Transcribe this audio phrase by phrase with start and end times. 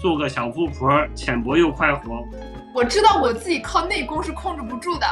[0.00, 2.22] 做个小富婆，浅薄又快活。
[2.74, 5.06] 我知道我自己靠内功是控制不住的。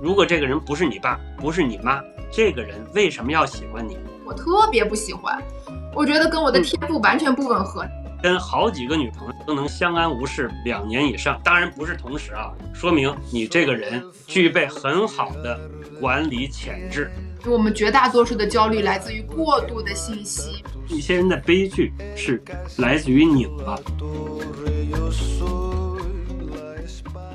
[0.00, 2.00] 如果这个人不是你爸，不是你妈，
[2.30, 3.98] 这个人为什么要喜欢你？
[4.24, 5.42] 我特别不喜欢，
[5.94, 7.84] 我觉得跟我的天赋完全不吻合。
[8.22, 15.58] 跟好几个女朋友都能相安无事两年以上，当然不是同时啊，说明你这个人具备很好的
[16.00, 17.10] 管理潜质。
[17.46, 22.42] 我们绝大多数的焦虑来自于过度的信息，一些人的悲剧是
[22.78, 23.76] 来自于拧巴。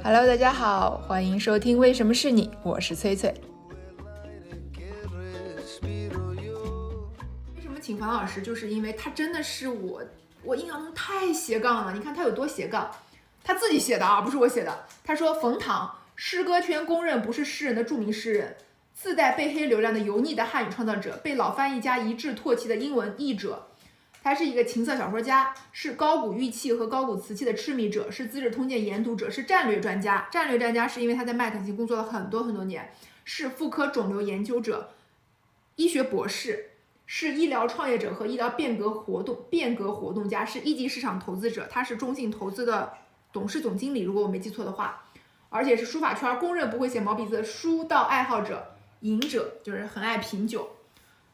[0.03, 3.33] Hello，大家好，欢迎收听《为什么是你》，我是崔崔。
[7.55, 8.41] 为什么请樊老师？
[8.41, 10.01] 就是因为他真的是我，
[10.43, 11.93] 我印象中太斜杠了。
[11.93, 12.91] 你看他有多斜杠，
[13.43, 14.85] 他自己写的啊，不是我写的。
[15.03, 18.55] 他说冯唐，诗歌圈公认不是诗人的著名诗人，
[18.93, 23.67] 自带被黑流量的油腻的汉语创造者，被老翻译家一致唾弃的英文译者。
[24.23, 30.29] 他是一个情色小说家，是高古玉器和高古瓷器的痴迷者，是《资治通鉴》研读者，是战略专家。
[30.31, 32.93] 战略专家是因为他在麦肯锡工作了很多很多年，
[33.25, 34.91] 是妇科肿瘤研究者，
[35.75, 36.69] 医学博士，
[37.05, 41.67] 是医疗创业者和医疗变革活动变革活动家，是一级市场投资者。
[41.69, 42.93] 他是中信投资的
[43.33, 45.03] 董事总经理，如果我没记错的话，
[45.49, 48.72] 而且是书法圈公认不会写毛笔字的书道爱好者，
[49.03, 50.77] 饮者就是很爱品酒，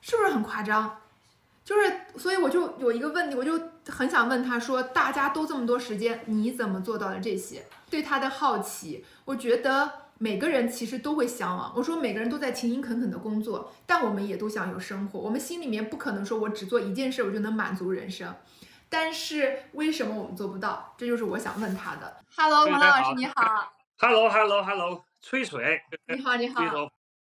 [0.02, 0.98] 是不是很夸张？
[1.64, 7.64] 就是，所以我就有一个问题，我就很想问他说，大家都这么多时间，你怎么做到的这些？
[7.92, 11.72] 对他的好奇，我觉得每个人其实都会向往。
[11.76, 15.20] 我说每个人都在勤勤恳恳的工作，但我们也都想有生活。
[15.20, 18.34] 我们心里面不可能说我只做一件事我就能满足人生，
[18.90, 20.96] 但是为什么我们做不到？
[20.98, 22.18] 这就是我想问他的。
[22.36, 23.34] Hello，王老师你好。
[24.00, 26.92] Hello，Hello，Hello，崔水，你好，你好。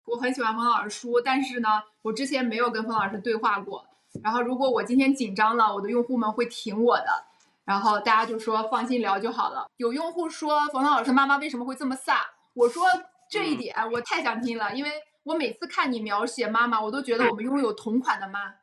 [0.06, 3.86] 我很喜欢冯老师书，但是呢，我之前没有跟冯老师对话过。
[4.22, 7.26] 然后如果我今天紧张了，我的用户们会挺我的。
[7.66, 9.66] 然后大家就说放心聊就好了。
[9.78, 12.18] 有用户说冯老师妈妈为什么会这么飒？
[12.54, 12.84] 我说
[13.30, 14.92] 这一点我太想听了，因为
[15.24, 18.56] 我每次看你描写妈妈，我都觉得我们拥有同款的妈，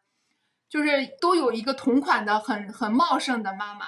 [0.68, 3.86] 就是都有一个同款的很很茂盛的妈妈。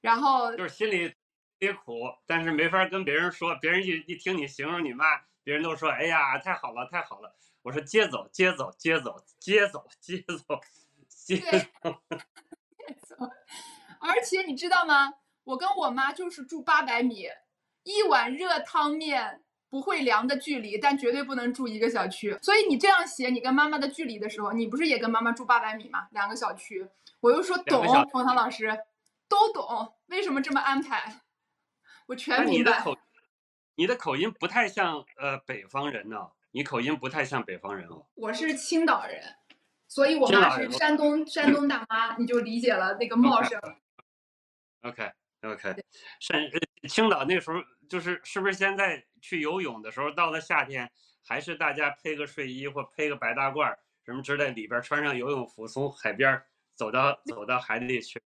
[0.00, 1.12] 然后就是心里
[1.58, 1.92] 也苦，
[2.26, 5.04] 但是没法跟别人说，别人一一听你形容你妈，
[5.42, 7.34] 别人都说哎呀太好了太好了。
[7.62, 10.60] 我说接走接走接走接走接走
[11.08, 11.36] 接
[13.06, 13.30] 走。
[14.00, 15.14] 而且你知道吗？
[15.44, 17.28] 我跟我妈就是住八百米，
[17.82, 22.38] 一碗热汤面不会凉的距离，但绝对不能住一个小区。
[22.40, 26.08] 所以你这样写你跟妈妈的距离的时候，你不是也跟妈妈住八百米吗？
[26.12, 26.88] 两个小区，
[27.20, 28.84] 我又说懂，冯唐老师
[29.28, 31.20] 都懂，为什么这么安排？
[32.06, 32.58] 我全明白。
[32.58, 32.96] 你的口，
[33.80, 38.04] 你的口音不太像呃北方人呢、哦，你口音不太像北方人哦。
[38.14, 39.22] 我是青岛人，
[39.88, 43.58] 所以我妈是山东山东大妈，你就理解了那个 茂盛。
[44.82, 45.10] OK
[45.40, 45.82] OK，
[46.20, 46.50] 山
[46.90, 47.56] 青岛那时候
[47.88, 50.92] 就是是不是现在去游泳的时候，到了夏天，
[51.26, 53.74] 还是大家配个睡衣或配个白大褂
[54.04, 56.42] 什么之类，里边穿上游泳服，从海边
[56.74, 58.20] 走到走到海里去。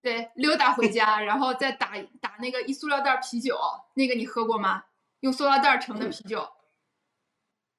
[0.00, 3.58] 对，溜达回家，然后再打打那个一塑料袋啤酒，
[3.94, 4.84] 那个你喝过吗？
[5.20, 6.48] 用塑料袋盛的啤酒。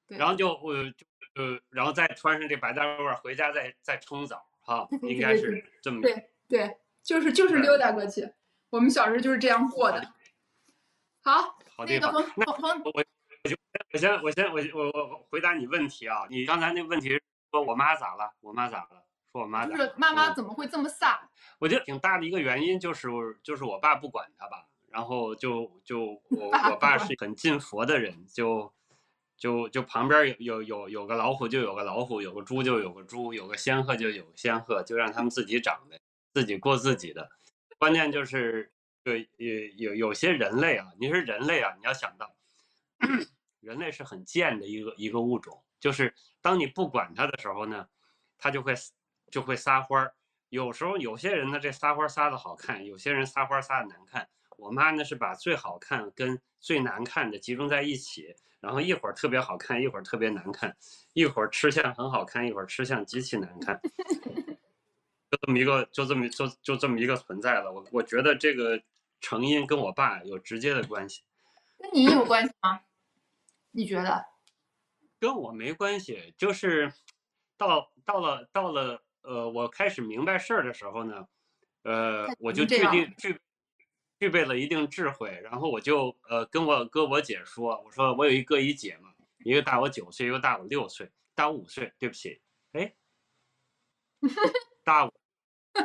[0.06, 0.18] 对。
[0.18, 6.00] 然后就我就呃，然后再穿上这白大褂回家再再冲澡哈，应该是这么。
[6.02, 6.78] 对对。
[7.02, 8.32] 就是就是溜达过去，
[8.70, 10.00] 我们小时候就是这样过的。
[11.24, 13.02] 好，好那个冯冯，我我
[13.50, 13.56] 就
[13.92, 17.20] 我先我先我我我回答你问题啊，你刚才那问题是
[17.50, 18.32] 说我妈咋了？
[18.38, 19.04] 我妈咋了？
[19.32, 19.72] 说我妈咋？
[19.72, 21.18] 就是妈妈怎么会这么飒？
[21.58, 23.08] 我觉得挺大的一个原因就是
[23.42, 28.72] 就是我爸不管她吧，然后就就我 我爸是很信佛的人，就
[29.36, 35.98] 就就旁边有有有有个老虎就有个老虎，有个猪就有个猪，有个仙鹤就有个仙鹤，就让他们自己长呗。
[36.34, 37.28] 自己过自己的，
[37.78, 42.34] 关键就是，对有有有些人类啊，你说人类啊，你要想到，
[43.60, 47.86] 人类是很贱的一个一个物种，就是当你不管它的时候呢，
[48.38, 48.72] 它就会
[49.30, 50.14] 就会撒欢儿。
[50.48, 54.26] 有时候有些人呢，这撒欢儿撒的好看，有些人撒欢儿撒的难看。
[54.62, 60.76] 我妈呢是把最好看跟最难看的集中在一起，然后一会儿特别好看，一会儿特别难看，
[61.14, 63.80] 一会儿吃相很好看，一会儿吃相极其难看。
[65.30, 67.72] 就这么一个，就这么就就这么一个存在了。
[67.72, 68.80] 我我觉得这个
[69.20, 71.22] 成因跟我爸有直接的关系。
[71.78, 72.80] 跟你有关系吗？
[73.72, 74.24] 你觉得？
[75.18, 76.92] 跟我没关系，就是
[77.56, 81.26] 到到了到了呃，我开始明白事儿的时候呢，
[81.82, 83.40] 呃，我就确定具
[84.22, 92.40] 具备了一定智慧，然后我就呃跟我哥我姐说，我说我有一哥一姐嘛，一个大我九岁，一个大我六岁，大我五岁，对不起，
[92.70, 92.94] 哎，
[94.84, 95.12] 大我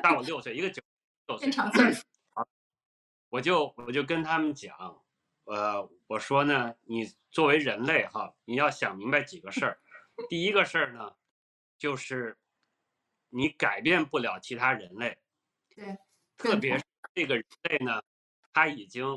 [0.03, 0.83] 大我六岁，一个九
[1.25, 1.49] 六岁，
[3.29, 5.03] 我就我就跟他们讲，
[5.45, 9.79] 呃，我说呢，你作为人类哈，你要想明白几个事儿。
[10.29, 11.15] 第一个事儿呢，
[11.75, 12.37] 就是
[13.29, 15.17] 你改变不了其他人类，
[15.75, 15.97] 对，
[16.37, 16.85] 特别是
[17.15, 17.99] 这个人类呢，
[18.57, 19.15] 他已经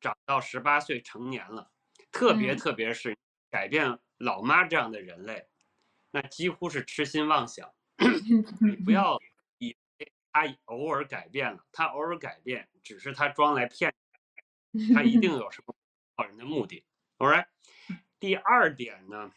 [0.00, 1.72] 长到十八岁成年了，
[2.12, 3.18] 特别嗯特别是
[3.50, 5.48] 改变老妈这样的人类，
[6.12, 7.68] 那几乎是痴心妄想。
[8.60, 9.20] 你不要
[9.58, 13.92] 以为他偶尔改变了，他偶尔改变只是他装来骗
[14.70, 15.74] 你，他一定 有什么
[16.14, 16.84] 好人的目的。
[17.18, 17.46] All right，
[18.20, 19.32] 第二点呢，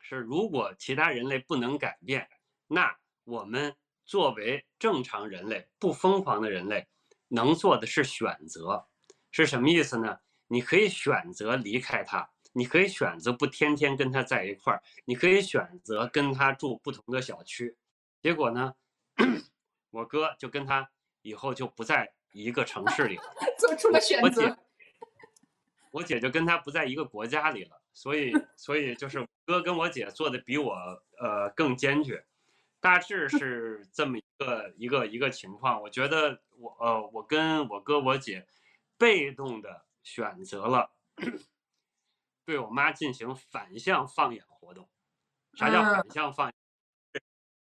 [0.00, 2.28] 是如果其他人类不能改变，
[2.66, 2.94] 那
[3.24, 3.74] 我们
[4.04, 6.86] 作为正常人类、不疯狂的人类，
[7.32, 8.86] 能做的是选择，
[9.30, 10.18] 是什么意思呢？
[10.48, 17.76] 你可以选择离开他，你可以选择不天天跟他在一块儿，你可以选择跟他住不同的小区。
[18.20, 18.74] 结果呢，
[19.90, 20.90] 我哥就跟他
[21.22, 23.22] 以后就不在一个城市里了。
[23.58, 24.58] 做出了选我姐择。
[25.90, 30.74] 我姐就跟他不在一个国家里了，所以所以就是我哥跟我姐做的比我
[31.18, 32.24] 呃更坚决，
[32.80, 35.82] 大致是这么一个一个一个情况。
[35.82, 38.46] 我觉得我呃我跟我哥我姐
[38.96, 40.92] 被动的选择了
[42.46, 44.88] 对我妈进行反向放养活动。
[45.54, 46.54] 啥叫嗯反向放养？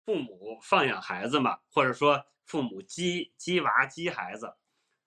[0.05, 4.55] 父母放养孩子嘛，或者说父母鸡鸡娃鸡孩子，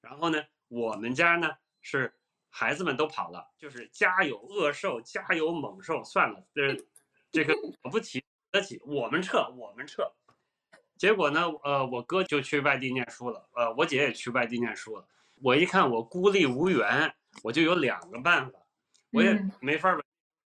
[0.01, 1.51] 然后呢，我们家呢
[1.81, 2.15] 是
[2.51, 6.77] 孩子们都跑了，就是家有恶兽，家有猛兽，算了，这
[7.33, 10.13] 这个了不起得起，我们撤，我们撤。
[11.05, 15.07] 结果呢，呃，我哥就去外地念书了，呃，我姐也去外地念书了。
[15.43, 18.59] 我一看我孤立无援，我就有两个办法，
[19.13, 19.53] 我也嗯。
[19.61, 20.03] 没法儿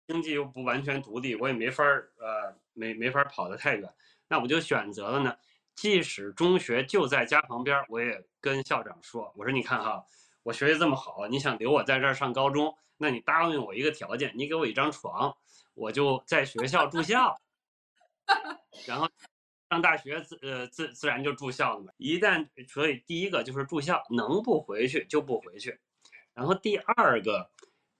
[0.08, 3.90] 经济又不完全独立，我也没法儿呃没没法儿跑得太远，
[4.28, 5.34] 那我就选择了呢，
[5.74, 10.06] 即使中学就在家旁边儿，我也跟校长说，我说你看哈，
[10.44, 15.34] 我学习这么好，你想留我在这儿上高中，那你答应我一个条件，你给我一张床，
[15.76, 17.40] 我就在学校住校，
[18.86, 19.08] 然后
[19.72, 21.94] 上大学自呃自自然就住校了嘛。
[21.96, 25.80] 一旦所以第一个就是住校，能不回去就不回去，
[26.34, 27.50] 然后第二个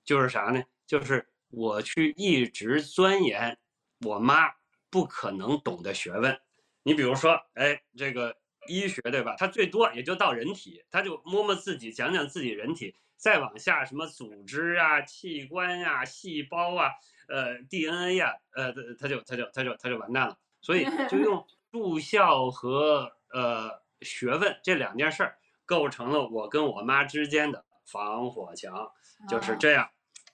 [0.04, 0.62] 就是啥呢？
[0.86, 3.58] 就是我去一直钻研
[4.04, 4.50] 我妈
[4.90, 6.38] 不可能懂的学问。
[6.82, 8.36] 你比如说，哎，这个
[8.68, 9.34] 医学对吧？
[9.38, 16.90] 它最多也就到人体，他就摸摸自己，讲讲自己人体，再往下什么组织啊、器官啊、细胞啊、
[17.28, 20.36] 呃 DNA 呀、呃，他就他就他就他就完蛋了。
[20.60, 28.92] 所以就用住校和呃学问这两件事儿，构成了我跟我妈之间的防火墙，
[29.26, 29.88] 就是这样。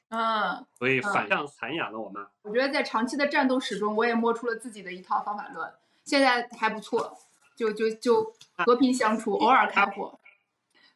[0.08, 2.28] 嗯，所以嗯反向残养了我妈。
[2.42, 5.72] 我觉得在长期的战斗史中，我也摸出了自己的一套方法论，
[6.04, 7.16] 现在还不错，
[7.54, 10.18] 就就就和平相处，偶尔开火。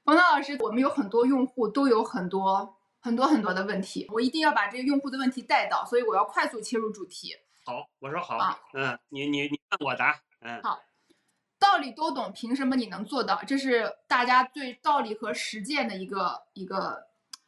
[0.04, 7.36] 冯涛老师，我们有很多用户都有很多很多很多的问题，我一定要把这个用户的问题带到，所以我要快速切入主题。
[7.64, 10.60] 好，我说好，啊嗯，你你你问我答，嗯，
[11.58, 13.40] 道理都懂，凭什么你能做到？
[13.46, 17.04] 这是大家对道理和实践的一个一个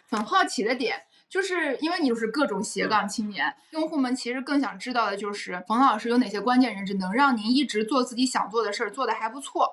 [0.09, 9.69] 很好奇的点，就是因为你就是各种斜杠青年，用户们其实更想知道的就是冯老师有哪些关键认知能让您一直做自己想做的事儿，做的还不错，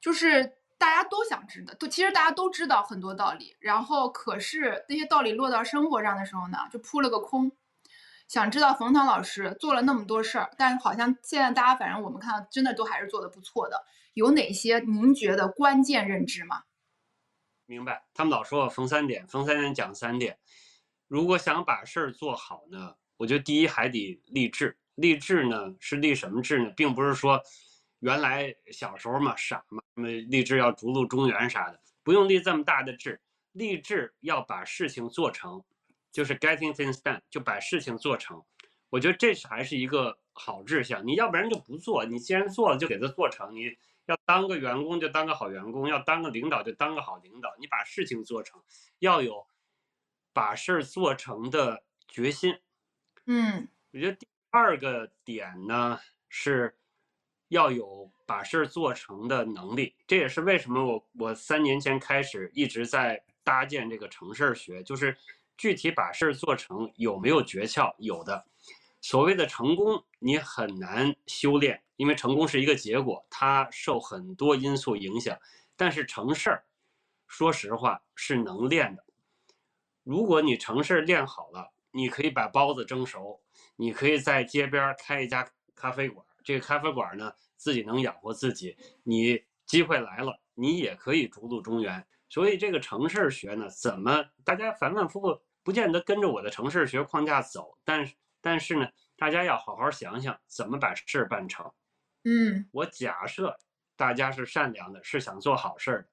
[0.00, 7.50] 就是大家都想知道，都其实大家都知道很多道理，然后可是那些道理落到生活上的时候呢，就扑了个空。
[8.30, 13.84] 想知道冯唐老师做了那么多事儿，但好像现在大家反正我们看到真的都还是做的不错的。
[14.14, 16.62] 有哪些您觉得关键认知吗？
[17.66, 18.04] 明白。
[18.14, 20.38] 他们老说我逢三点，逢三点讲三点。
[21.08, 24.78] 如果想把事儿做好呢，我觉得第一还得立志。
[24.94, 26.70] 立志呢是立什么志呢？
[26.76, 27.42] 并不是说
[27.98, 33.20] 原来小时候嘛傻嘛，那立志要逐鹿中原啥的，不用立这么大的志。
[33.50, 35.64] 立志要把事情做成，
[36.12, 38.42] 就是 getting things done，就把事情做成。
[38.88, 41.06] 我觉得这是还是一个好志向。
[41.06, 43.54] 你要不然就不做，你既然做了就给它做成。
[43.54, 43.76] 你
[44.06, 47.54] 要当个员工就当个好员工，要当个领导就当个好领导。
[47.60, 48.60] 你把事情做成，
[48.98, 49.46] 要有
[50.32, 52.58] 把事儿做成的决心。
[53.26, 56.76] 嗯我觉得第二个点呢是
[57.48, 65.16] 要有把事儿做成的能力，这也是为什么我我三年前开始一直在搭建这个成事儿学，就是
[65.60, 67.94] 具体把事儿做成有没有诀窍？
[67.98, 68.46] 有的。
[69.02, 75.38] 所谓的成功，你很难修炼，因为成功是一个结果，它受很多因素影响。
[75.76, 76.64] 但是成事儿，
[77.26, 79.04] 说实话是能练的。
[80.02, 83.38] 如果你成事儿练好了，你可以把包子蒸熟，
[83.76, 88.74] 你可以在街边开一家咖啡馆，这个咖啡馆呢自己能养活自己。
[89.02, 92.06] 你机会来了，你也可以逐鹿中原。
[92.30, 101.70] 所以这个成事儿学呢，怎么大家反反复复不见得跟着我的城市学框架走，但是但是呢，大家要好好想想怎么把事儿办成。
[102.24, 103.58] 嗯我假设
[103.96, 106.08] 大家是善良的，是想做好事儿的，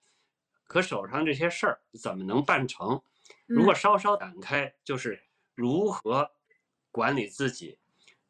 [0.65, 3.01] 可手上这些事儿怎么能办成？
[3.45, 5.21] 如果稍稍展开，就是
[5.55, 6.29] 如何
[6.91, 7.77] 管理自己，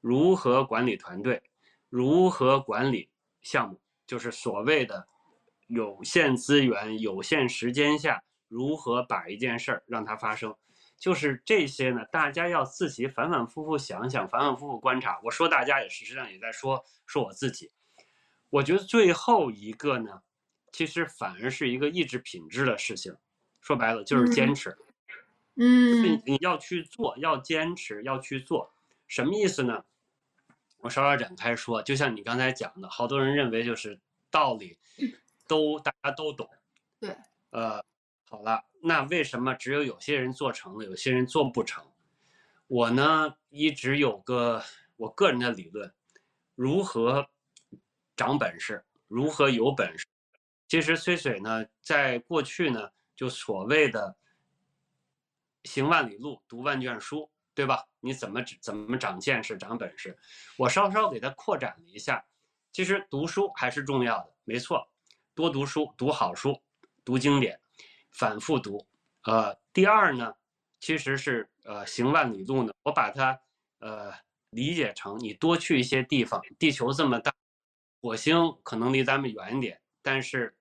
[0.01, 1.41] 如何管理团队，
[1.89, 3.09] 如何管理
[3.41, 5.07] 项目，就是所谓的
[5.67, 10.55] 有限资源、有限时间下，如何把一件事儿让它发生。
[10.97, 15.19] 就是这些呢，大家要自己反反复复想想，反反复复观察。
[15.23, 17.71] 我说大家也实际上也在说说我自己。
[18.49, 20.23] 我觉得最后一个呢，
[20.71, 23.15] 其实反而是一个意志品质的事情。
[23.61, 24.77] 说白了就是坚嗯持。
[25.55, 28.71] 嗯你你要去做，要坚持，要去做，
[29.07, 29.83] 什么意思呢？
[30.77, 33.99] 我稍稍展开说，就像你刚才讲的，好多人认为就是
[34.29, 34.77] 道理
[35.47, 36.47] 都大家都懂，
[36.99, 37.17] 对，
[37.49, 37.83] 呃，
[38.29, 41.85] 好了，那为什么只有有些人做成了，有些人做不成？
[42.67, 44.61] 我呢一直有个
[44.97, 45.89] 我个人的理论，
[46.53, 47.25] 如何
[48.17, 50.05] 长本事，如何有本事。
[50.67, 54.13] 其实崔水呢，在过去呢，就所谓的
[55.63, 57.87] 行万里路，读万卷书，对吧？
[58.01, 60.17] 你怎么怎么长见识、长本事？
[60.57, 62.21] 我稍稍给它扩展了一下。
[62.73, 64.85] 其实读书还是重要的，没错，
[65.33, 66.61] 多读书，读好书，
[67.05, 67.57] 读经典，
[68.11, 68.87] 反复读。
[69.23, 70.33] 呃，第二呢，
[70.79, 73.39] 其实是呃行万里路呢，我把它
[73.79, 74.11] 呃
[74.51, 76.41] 理解成你多去一些地方。
[76.57, 77.33] 地球这么大，
[78.01, 80.55] 火星可能离咱们远一点，但是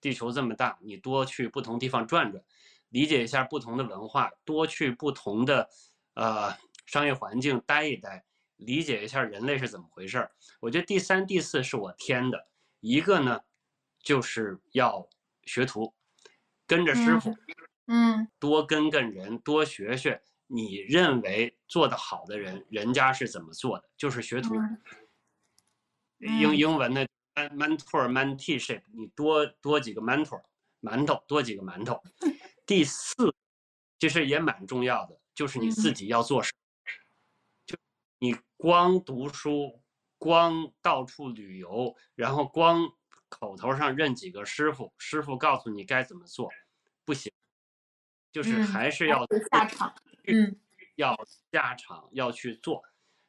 [0.00, 2.42] 地球这么大，你多去不同地方转转。
[2.90, 5.68] 理解一下不同的文化，多去不同的
[6.14, 8.24] 呃商业环境待一待，
[8.56, 10.30] 理解一下人类是怎么回事儿。
[10.60, 12.46] 我觉得第三、第四是我添的，
[12.78, 13.40] 一个呢
[14.00, 15.08] 就是要
[15.42, 15.92] 学徒，
[16.66, 17.34] 跟着师傅，
[17.86, 24.56] 嗯多跟跟人，多学学你认为做得好的人，人家是怎么做的，就是学徒。
[24.56, 24.80] 嗯
[26.18, 30.42] 英嗯英文的 mentor menteeship，你多多几个 mentor
[30.80, 32.00] 馒头，多几个馒头。
[32.64, 33.12] 第四，
[33.98, 36.50] 其实也蛮重要的，就是你自嗯己要做事。
[37.66, 37.76] 就
[38.20, 39.82] 你光读书，
[40.16, 42.90] 光到处旅游，然后光
[43.38, 46.48] 口头上认几个师傅，师傅告诉你该怎么做，
[47.04, 47.32] 不行，
[48.30, 49.94] 就是嗯还是要有下场。
[50.26, 50.56] 嗯
[50.96, 51.16] 要
[51.50, 52.82] 下场，要去做。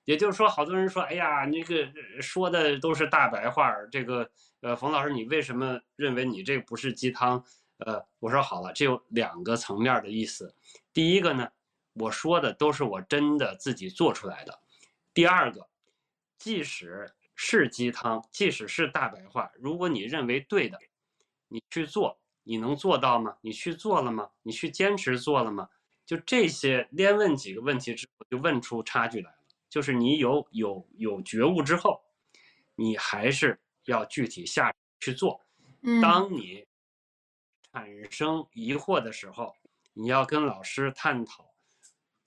[0.03, 1.83] 也就是说，好多人说，哎呀，那个
[2.15, 3.89] 呃说的都是大白话儿。
[3.89, 4.29] 这个，
[4.62, 7.43] 呃，冯老师，你为什么认为你这不是鸡汤？
[7.79, 10.55] 呃，我说好了，这有两个层面儿的意思。
[10.93, 11.50] 第一个呢，
[11.93, 14.59] 我说的都是我真的自己做出来的。
[15.12, 15.67] 第二个，
[16.38, 20.79] 即使是鸡汤，即使是大白话，如果你认为对的，
[21.47, 23.37] 你去做，你能做到吗？
[23.41, 24.31] 你去做了吗？
[24.43, 25.69] 你去坚持做了吗？
[26.05, 29.37] 就这些，连问几个问题之后，就问出差距来了。
[29.69, 32.01] 就是你有有有觉悟之后，
[32.75, 35.41] 你还是要具体下去做。
[35.81, 36.65] 嗯，当你
[37.71, 39.55] 产生疑惑的时候，
[39.93, 41.53] 你要跟老师探讨；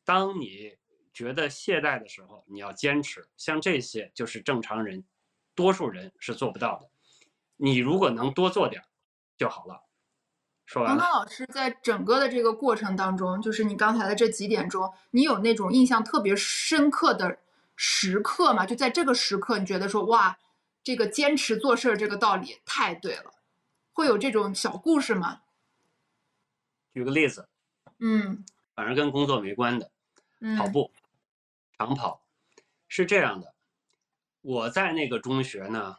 [0.04, 0.76] 当你
[1.18, 3.26] 觉得懈怠的时候，你要坚持。
[3.36, 5.02] 像这些就是正常人，
[5.56, 6.88] 多数人是做不到的。
[7.56, 8.86] 你如果能多做点儿
[9.36, 9.82] 就好了。
[10.64, 11.02] 说完了。
[11.02, 17.40] 王刚老师在整个的这个过程当中，就是你刚才的这几点中，你有那种印象特别深刻的
[17.74, 18.64] 时刻吗？
[18.64, 20.38] 就在这个时刻，你觉得说哇，
[20.84, 23.32] 这个坚持做事儿这个道理太对了，
[23.92, 25.40] 会有这种小故事吗？
[26.92, 27.48] 举个例子，
[27.98, 28.44] 嗯
[28.76, 29.90] 反正跟工作没关的，
[30.40, 30.92] 嗯，跑步、
[31.78, 32.26] 长跑，
[32.88, 33.54] 是这样的。
[34.40, 35.96] 我在那个中学呢，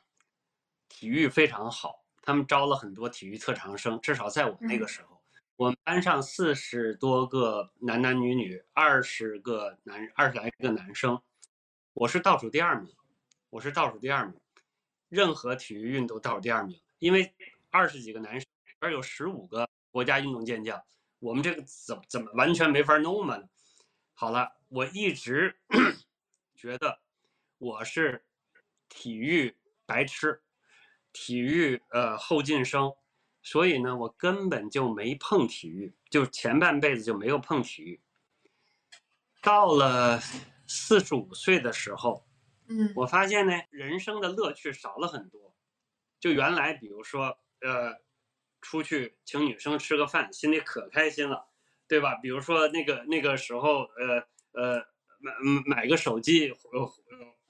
[0.90, 5.22] 体育非常好，他们招了很多体育特长生，至少在我那个嗯时候，
[5.56, 11.22] 我们班上四十多个男男女女，二十个男二十来个男生，
[11.94, 12.94] 我是倒数第二名，
[13.50, 14.38] 我是倒数第二名，
[15.08, 17.34] 任何体育运动倒数第二名，因为
[17.70, 20.84] 二十几个男生里边有十五个国家运动健将，
[21.20, 23.42] 我们这个怎么怎么完全没法弄嘛？
[24.22, 25.56] 好了，我一直
[26.54, 27.00] 觉得
[27.58, 28.26] 我是
[28.90, 30.42] 体育白痴，
[31.14, 32.94] 体育呃后进生，
[33.42, 38.02] 所以呢，我根本就没碰体育，就前半辈子就没有碰体育。
[39.42, 40.20] 到了
[40.68, 42.28] 四十五岁的时候，
[42.68, 45.56] 嗯我发现呢，人生的乐趣少了很多。
[46.20, 48.02] 就原来，比如说，呃，
[48.60, 51.49] 出去请女生吃个饭，心里可开心了，
[51.90, 52.16] 对吧？
[52.22, 54.78] 比如说那个那个时候，呃呃，
[55.20, 56.86] 买嗯买个手机，呃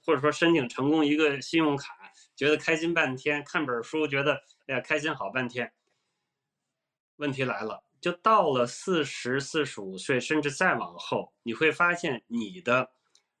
[0.02, 1.94] 或者说申请成功一个信用卡，
[2.34, 5.70] 觉得开心半天；看本书，觉得哎呀开心好半天。
[7.16, 12.90] 问题来了，就到了四十四十五岁，甚至再往后，你会发现你的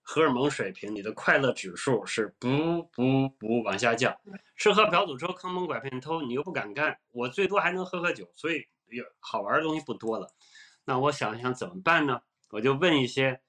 [0.02, 4.14] 荷尔蒙水平、你的快乐指数是不不不往下降。
[4.56, 10.30] 吃喝嫖赌抽坑蒙拐骗偷，你又不敢干，我最多还能喝喝酒，所以有好玩的东西不多了。
[10.90, 12.20] 那我想想怎么办呢？
[12.48, 13.40] 我就问一些，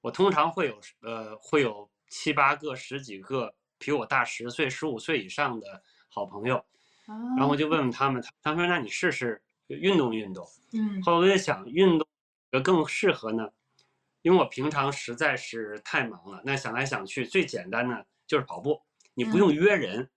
[0.00, 6.64] 我通常会有呃会有七八个、十几个比我大十岁、十五岁以上的好朋友，
[7.36, 10.44] 然后我就问问他们，他们说那你试试运动运动。
[10.72, 12.04] 嗯后来我就想，运动
[12.64, 13.48] 更适合呢？
[14.22, 18.82] 因为我平常实在是太忙了，那想来想去，最简单的就是跑步，
[19.14, 20.10] 你不用约人，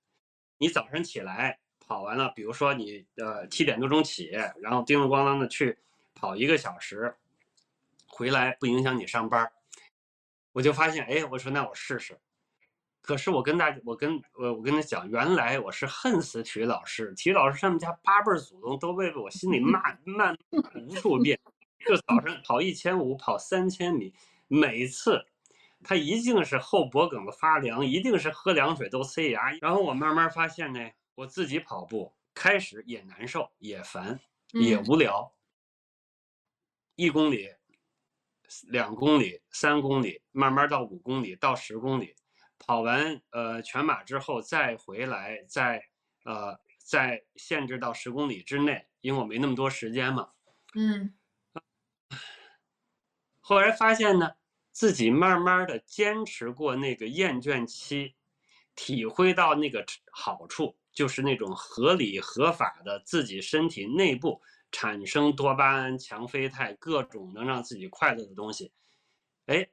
[0.58, 5.78] 你早晨起来跑完了，比如说你呃七点多钟起，然后叮铃咣啷的去
[6.20, 7.16] 跑一个小时，
[8.08, 9.52] 回来不影响你上班儿。
[10.52, 12.20] 我就发现，哎，我说那我试试。
[13.02, 20.34] 可是我跟大我跟我我跟他讲，原来我是恨死体育老师，体育老师他们家八辈儿祖宗都为我心里骂 骂
[20.76, 21.40] 无数遍。
[21.86, 24.14] 就早上跑一千五，跑三千米，
[24.48, 25.24] 每次
[25.84, 29.52] 他一定是后脖梗子发凉，一定是喝凉水都塞牙。
[29.62, 30.80] 然后我慢慢发现呢，
[31.16, 34.20] 我自己跑步开始也难受，也烦，
[34.52, 35.32] 也嗯无聊。
[36.98, 37.48] 一公里、
[38.70, 42.16] 两公里、三公里，慢慢到五公里，到十公里，
[42.58, 45.80] 跑完呃全马之后再回来，再
[46.25, 50.32] 呃再限制到十公里之内，因为我没那么多时间嘛。
[50.74, 51.13] 嗯
[53.42, 54.32] 后来发现呢，
[54.72, 58.16] 自己慢慢的坚持过那个厌倦期，
[58.75, 68.72] 体会到那个好处，就是那种合理合法的自己身体内部产生多巴胺、强啡肽各种能让自己快乐的东西。
[69.46, 69.70] 哎，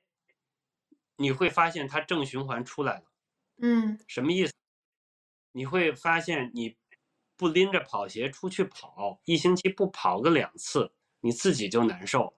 [1.17, 3.05] 你会发现它正循环出来了。
[3.59, 4.53] 嗯什么意思？
[5.53, 6.77] 你会发现你
[7.37, 12.37] 不拎着跑鞋出去跑，一星期不跑个两次，你自己就难受。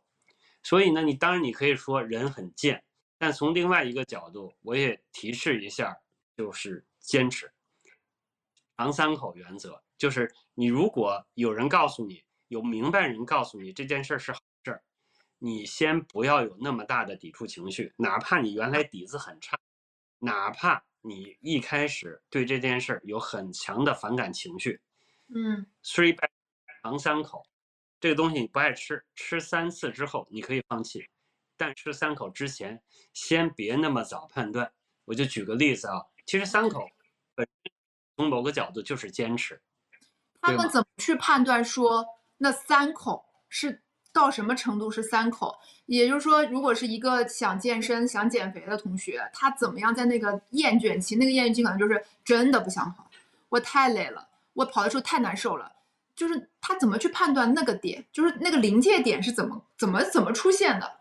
[0.63, 2.85] 所以呢，你当然你可以说人很贱，
[3.17, 5.99] 但从另外一个角度，我也提示一下，
[6.37, 7.53] 就是坚持。
[8.77, 14.83] 长三口原则就是，你如果有人告诉你，有明白人告诉你这件事儿是好事儿，
[15.39, 19.59] 你先不要有那么大的抵触情绪，哪怕你原来底子很差，
[20.19, 24.81] 哪怕你一开始对这件事儿有很强的反感情绪
[25.35, 26.17] 嗯，three
[26.83, 27.43] 长三口，
[28.01, 31.05] 这个东西你不爱吃，吃三次之后你可以放弃，
[31.57, 32.81] 但吃三口之前
[33.13, 34.73] 先别那么早判断。
[35.05, 36.89] 我就举个例子啊，其实三口
[37.35, 37.73] 本身
[38.17, 39.61] 从某个角度就是坚持，
[40.41, 42.05] 他们怎么去判断说
[42.39, 45.57] 那三口是到什么程度是三口？
[45.87, 51.17] 也就是说，如果是一个想健身、想减肥的同学，他怎么样在那个厌倦期？
[51.17, 53.09] 那个厌倦期可能就是真的不想跑，
[53.49, 55.73] 我太累了，我跑的时候太难受了。
[56.15, 61.01] 就是他怎么去判断那个点，就是那个临界点是怎么怎么怎么出现的？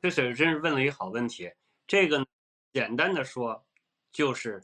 [0.00, 1.50] 这水真是问了一个好问题。
[1.88, 2.24] 这个，
[2.72, 3.66] 简单的说，
[4.12, 4.62] 就是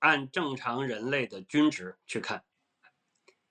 [0.00, 2.42] 按正常人类的均值去看，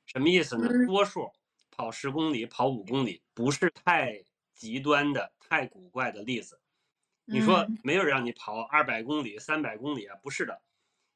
[0.06, 0.68] 什么意思呢？
[0.70, 1.30] 嗯多数
[1.72, 6.62] 跑十公里、跑五公里不是太极端的、太古怪的例子。
[7.26, 10.16] 你说嗯没有让你跑二百公里、三百公里啊？
[10.22, 10.62] 不是的，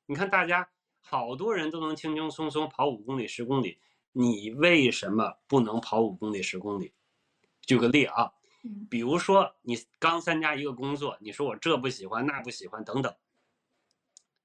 [0.05, 3.79] 你看大家好多人都能轻轻松松跑五公里、十公里，
[4.11, 6.93] 你为什么不能跑五公里、十公里？
[7.61, 13.15] 举个例啊，嗯比如说你刚参加一个工作，你说我这不喜欢那不喜欢等等，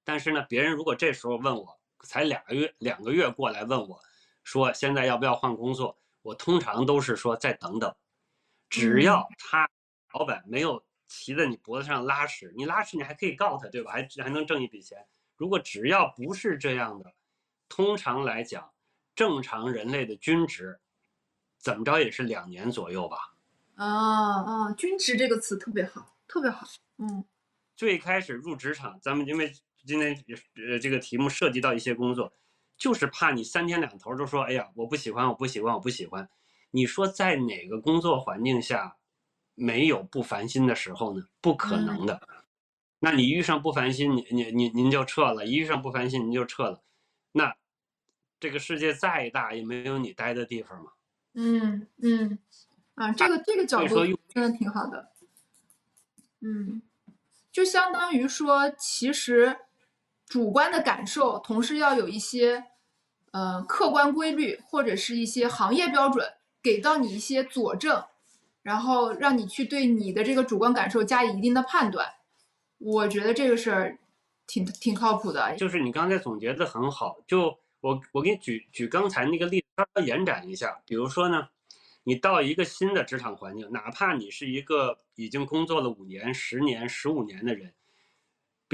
[0.04, 3.98] 但是呢，别人如果这时候问我，才两个月两个月过来问我，
[4.44, 7.92] 说现在要不要换工作，我通常都是说再等等，
[8.70, 9.68] 只要他
[10.12, 13.90] 老板没有骑在你脖子上拉屎，你拉屎你还可以告他，对吧？
[13.92, 15.04] 还还能挣一笔钱。
[15.36, 17.12] 如果只要不是这样的，
[17.68, 18.70] 通常来讲，
[19.16, 20.78] 正常人类的均值，
[21.58, 23.34] 怎么着也是两年左右吧。
[23.74, 26.66] 啊啊，均值这个词特别好，特别好。
[26.98, 27.24] 嗯
[27.76, 29.52] 最开始入职场，咱们因为
[29.84, 30.16] 今天
[30.68, 32.32] 呃这个题目涉及到一些工作，
[32.76, 36.28] 就是怕你三天两头就说，哎呀，我不喜欢，我不喜欢，我不喜欢。
[36.70, 38.96] 你说在哪个工作环境下
[39.54, 41.26] 没有不烦心的时候呢？
[41.40, 42.20] 不可能的。
[42.98, 46.82] 那你遇上不烦心，你你你您就撤了；一遇上不烦心，您就撤了。
[47.32, 47.54] 那
[48.40, 50.92] 这个世界再大，也没有你待的地方嘛。
[51.34, 52.38] 嗯嗯，
[52.94, 55.12] 啊，这个这个角度真的挺好的。
[56.40, 56.82] 嗯，
[57.52, 59.58] 就相当于说，其实
[60.26, 62.64] 主观的感受，同时要有一些
[63.32, 66.26] 呃客观规律或者是一些行业标准，
[66.62, 68.04] 给到你一些佐证，
[68.62, 72.06] 然后让你去对你的这个主观感受加以一定的判断。
[72.78, 73.98] 我觉得这个事儿
[74.46, 75.54] 挺挺靠谱的。
[75.56, 80.80] 就是你刚才总结的很好，就我我给你举举刚才那个例子，稍微延展一下。
[80.86, 81.48] 比如说呢，
[82.02, 87.72] 你到一个新的职场环境，哪怕你是一个已经工作了五年、十年、十五年的人，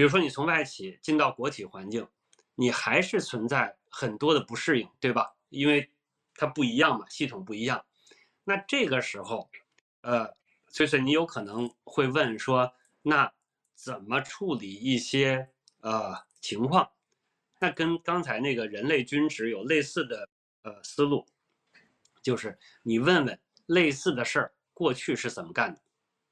[0.00, 2.08] 比如说你从外企进到国企环境，
[2.54, 5.36] 你还是存在很多的不适应，对吧？
[5.50, 5.92] 因为
[6.36, 7.84] 它不一样嘛，系统不一样。
[8.44, 9.50] 那这个时候，
[10.00, 10.34] 呃，
[10.68, 13.30] 所以你有可能会问说，那
[13.74, 16.90] 怎么处理一些呃情况？
[17.60, 20.26] 那跟刚才那个人类均值有类似的
[20.62, 21.26] 呃思路，
[22.22, 25.80] 就是你问问类似的事儿过去是怎么干的，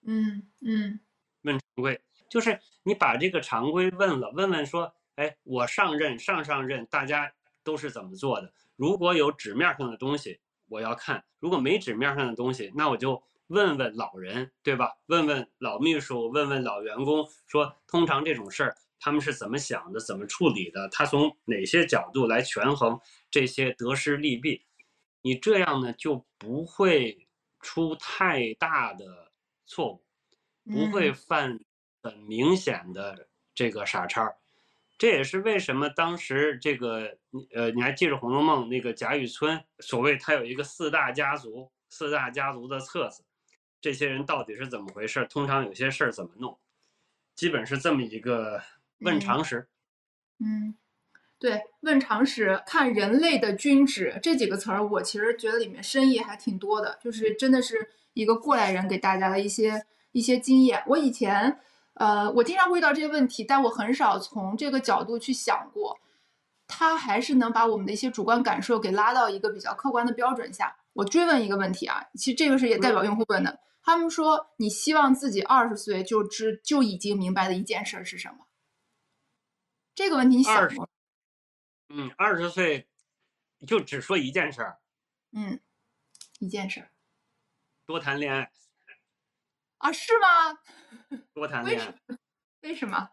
[0.06, 0.98] 嗯嗯，
[1.42, 7.32] 问常规，就是你把这个常规问了，问问说，哎，我上任上上任大家
[7.64, 8.52] 都是怎么做的？
[8.76, 14.92] 如果有纸面上的东西，我要看；如果没纸面上的东西，那我就问问老人，对吧？
[15.06, 18.76] 问问老秘书，问问老员工，说通常这种事儿。
[19.00, 20.88] 他们是怎么想的，怎么处理的？
[20.88, 22.98] 他从哪些角度来权衡
[23.30, 24.64] 这些得失利弊？
[25.22, 27.28] 你这样呢，就不会
[27.60, 29.30] 出太大的
[29.66, 30.04] 错误，
[30.64, 31.60] 不会犯
[32.08, 34.34] 很明显的这个傻叉。
[34.96, 37.18] 这也是为什么当时这个，
[37.54, 43.22] 呃，你还记着《红楼梦》那个贾雨村，所谓他有一个四大家族，四大家族的册子，
[43.80, 45.26] 这些人到底是怎么回事？
[45.26, 46.58] 通常有些事儿怎么弄？
[47.34, 48.62] 基本是这么一个。
[49.00, 49.68] 问常识，
[50.40, 50.74] 嗯，
[51.38, 60.82] 对，问常识，看人类的均值这几个词儿，我其实觉得里面深意还挺多的，就是真的是一个过来人给大家的一些一些经验。
[60.88, 61.60] 我以前，
[61.98, 65.98] 呃，我经常会遇到这些问题，但我很少从这个角度去想过，
[66.66, 70.76] 他还是能把我们的一些主观感受给拉到一个比较客观的标准下。
[70.92, 78.46] 我追问一个问题啊，其实这个是也代表用户问的，他们说你希望自己二十岁就知就已经明白的一件事是什么？
[79.94, 80.88] 这个问题你想过？
[81.88, 82.88] 嗯，二十岁
[83.66, 84.78] 就只说一件事儿。
[85.32, 85.58] 嗯，
[86.38, 86.90] 一件事儿。
[87.86, 88.52] 多谈恋爱。
[89.78, 90.60] 啊，是吗？
[91.34, 91.94] 多谈恋爱。
[92.62, 93.10] 为什么？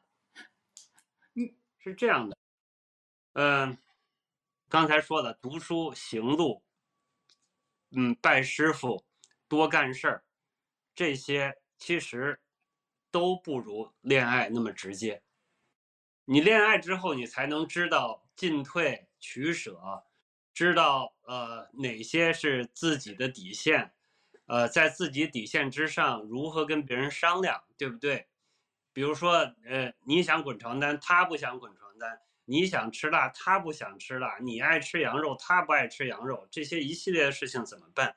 [1.34, 2.38] 你是这样的，
[3.34, 3.78] 嗯，
[4.70, 6.64] 刚才说的读书行路，
[7.92, 9.06] 嗯，拜师傅，
[9.48, 10.26] 多干事儿，
[10.96, 12.42] 这些其实
[13.12, 15.22] 都不如恋爱那么直接。
[16.26, 20.04] 你恋爱之后，你才能知道进退取舍，
[20.54, 23.95] 知道呃哪些是自己的底线，
[24.46, 28.28] 呃，在自己底线之上如何跟别人商量，对不对？
[28.94, 29.34] 比如说，
[29.66, 32.10] 呃，你想滚床单，他不想滚床单；
[32.46, 38.16] 你想吃辣，他不想吃辣；你爱吃羊肉，他不爱吃羊肉，这些一系列的事情怎么办？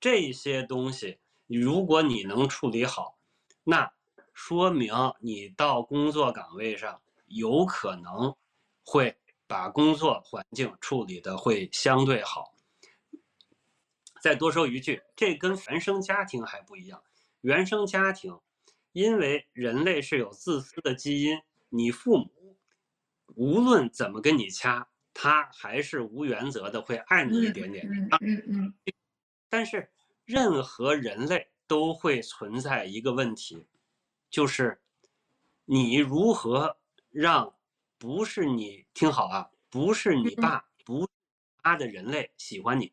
[0.00, 3.18] 这些东西，如果你能处理好，
[3.64, 3.92] 那
[4.32, 7.00] 说明你到工作岗位上。
[7.30, 8.34] 有可能
[8.82, 9.14] 会
[9.46, 12.54] 把工作环境处理的会相对好。
[14.20, 17.02] 再多说一句，这跟原生家庭还不一样。
[17.40, 18.38] 原生家庭，
[18.92, 22.56] 因为人类是有自私的基因，你父母
[23.34, 27.86] 无论怎么跟你掐，他还是无原则的会爱你一点点。
[27.88, 28.74] 嗯嗯嗯。
[29.48, 29.90] 但是
[30.24, 33.66] 任何人类都会存在一个问题，
[34.30, 34.80] 就是
[35.64, 36.76] 你如何。
[37.10, 37.54] 让
[37.96, 41.08] 不是你听好啊，不是你爸，不
[41.62, 42.92] 他的人类喜欢你。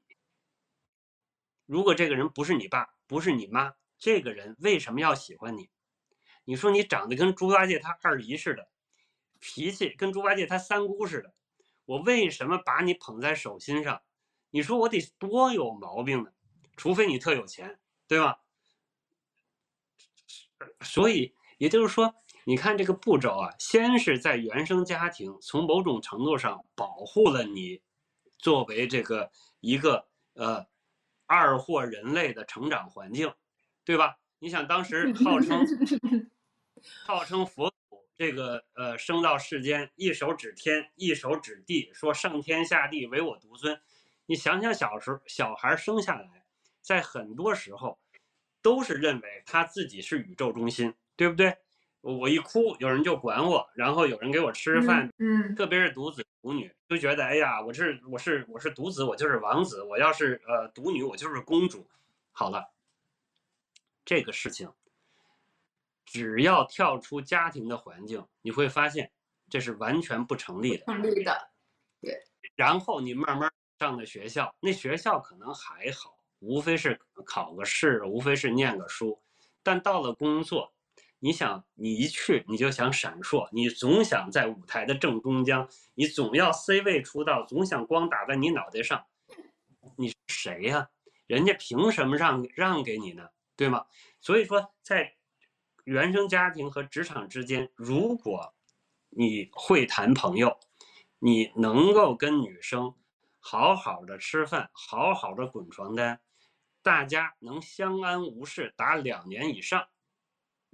[1.65, 5.69] 如果这个人不是你爸，不是你妈，这个人为什么要喜欢你？
[6.43, 8.69] 你说你长得跟猪八戒他二姨似的，
[9.39, 11.33] 脾气跟猪八戒他三姑似的，
[11.85, 14.01] 我为什么把你捧在手心上？
[14.49, 16.31] 你说我得多有毛病呢？
[16.77, 18.39] 除非你特有钱，对吧？
[20.81, 22.15] 所以也就是说。
[22.47, 27.81] 你看这个步骤啊，先是在原生家庭从某种程度上保护了你，
[28.37, 30.63] 作为这个一个呃
[31.25, 33.33] 二货人类的成长环境，
[33.83, 34.17] 对吧？
[34.39, 35.65] 你想当时 号称
[37.05, 43.79] 号称佛祖这个呃生到世间，一手指天，一手指地，说上天下地唯我独尊。
[44.27, 46.45] 你想想小时候小孩生下来，
[46.81, 47.99] 在很多时候
[48.61, 51.57] 都是认为他自己是宇宙中心，对不对？
[52.01, 61.87] 我一哭，有人就管我，然后有人给我吃饭，嗯，特别是独子独女，就觉得哎呀，我是我是我是独子，我就是王子；我要是呃独女，我就是公主。
[62.31, 62.71] 好了，
[64.03, 64.71] 这个事情，
[66.05, 69.11] 只要跳出家庭的环境，你会发现
[69.49, 70.85] 这是完全不成立的。
[70.85, 71.49] 成立的，
[72.01, 72.23] 对。
[72.55, 79.19] 然后你慢慢上的学校，那学校可能还好，无非是考个试，无非是念个书，
[79.63, 80.74] 但到了工作。
[81.25, 89.07] 你想你一去你就想闪烁，你总想在舞台的正中央，你总要 C 位出道，总想光打在你脑袋上，
[89.97, 90.91] 你谁呀、
[91.25, 93.29] 人家凭什么让让给你呢？
[93.55, 93.87] 对吗？
[94.21, 95.15] 所以说，在
[95.83, 98.53] 原生家庭和职场之间，如果
[99.09, 100.59] 你会谈朋友，
[101.17, 102.93] 你能够跟女生
[103.39, 106.21] 好好的吃饭，好好的滚床单，
[106.83, 109.87] 大家能相安无事达两年以上，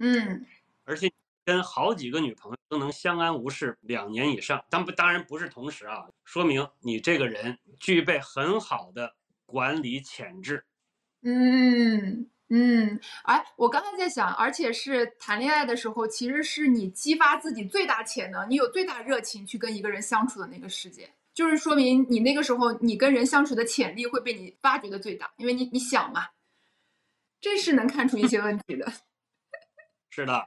[0.04, 0.44] 嗯
[0.84, 1.08] 而且
[1.44, 9.14] 跟好几个女朋友都能相安无事两年以上，当不当然不是同时啊，说明你这个人具备很好的
[9.46, 10.64] 管理潜质。
[11.22, 26.26] 嗯嗯，哎，我刚才在想，而且是谈恋爱的时候，其实是你激发自己最大潜能，你有最大热情去跟一个人相处的那个时间，就是说明你那个时候你跟人相处的潜力会被你发掘的最大，因为你你想嘛，
[27.40, 28.92] 这是能看出一些问题的。
[30.14, 30.46] 是的，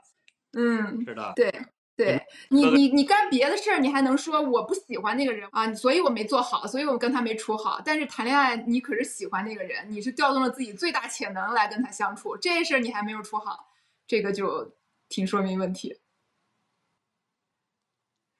[0.53, 1.51] 嗯，是的，对
[1.95, 7.81] 对，你你你干别的事儿，你还能说我不喜欢那个人啊，所以我没做好，所以我跟他没处好。
[7.83, 13.67] 但是谈恋爱，你可是喜欢那个人，你是调动了自己最大潜能来跟他相处，这事儿你还没有处好，
[14.05, 14.77] 这个就
[15.09, 15.99] 挺说明问题。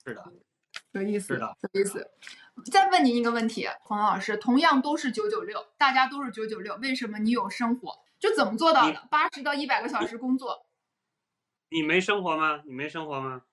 [0.06, 0.24] 是的，
[0.92, 2.08] 有意思，是的有意思。
[2.72, 7.92] 再问您一个问题，孔老师，同样都是九九六，大家都是九九六，为什么你有生活？
[8.20, 9.08] 就怎么做到的？
[9.12, 10.65] 八十到一百个小时工作，
[11.70, 12.62] 你没生活吗？
[12.66, 13.44] 你没生活吗？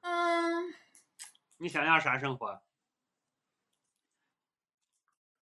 [0.00, 0.74] 嗯，
[1.58, 2.62] 你想要啥生活？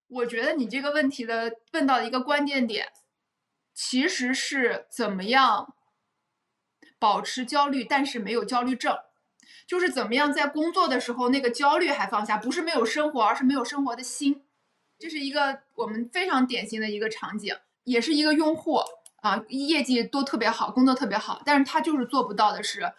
[0.09, 2.93] 我觉得你这个问题的问到一个关键点，
[3.73, 5.77] 其实是怎么样
[6.99, 8.99] 保持焦虑，但是没有焦虑症，
[9.67, 14.45] 就是怎么样在工作的时候那个焦虑还放下，不是没有生活，而是没有生活的心。
[14.99, 18.81] 这是一个我们非常典型的一个场景，也是一个用户
[19.21, 22.93] 啊，业绩都特别好，工作特别好，但是他就是做不到的是，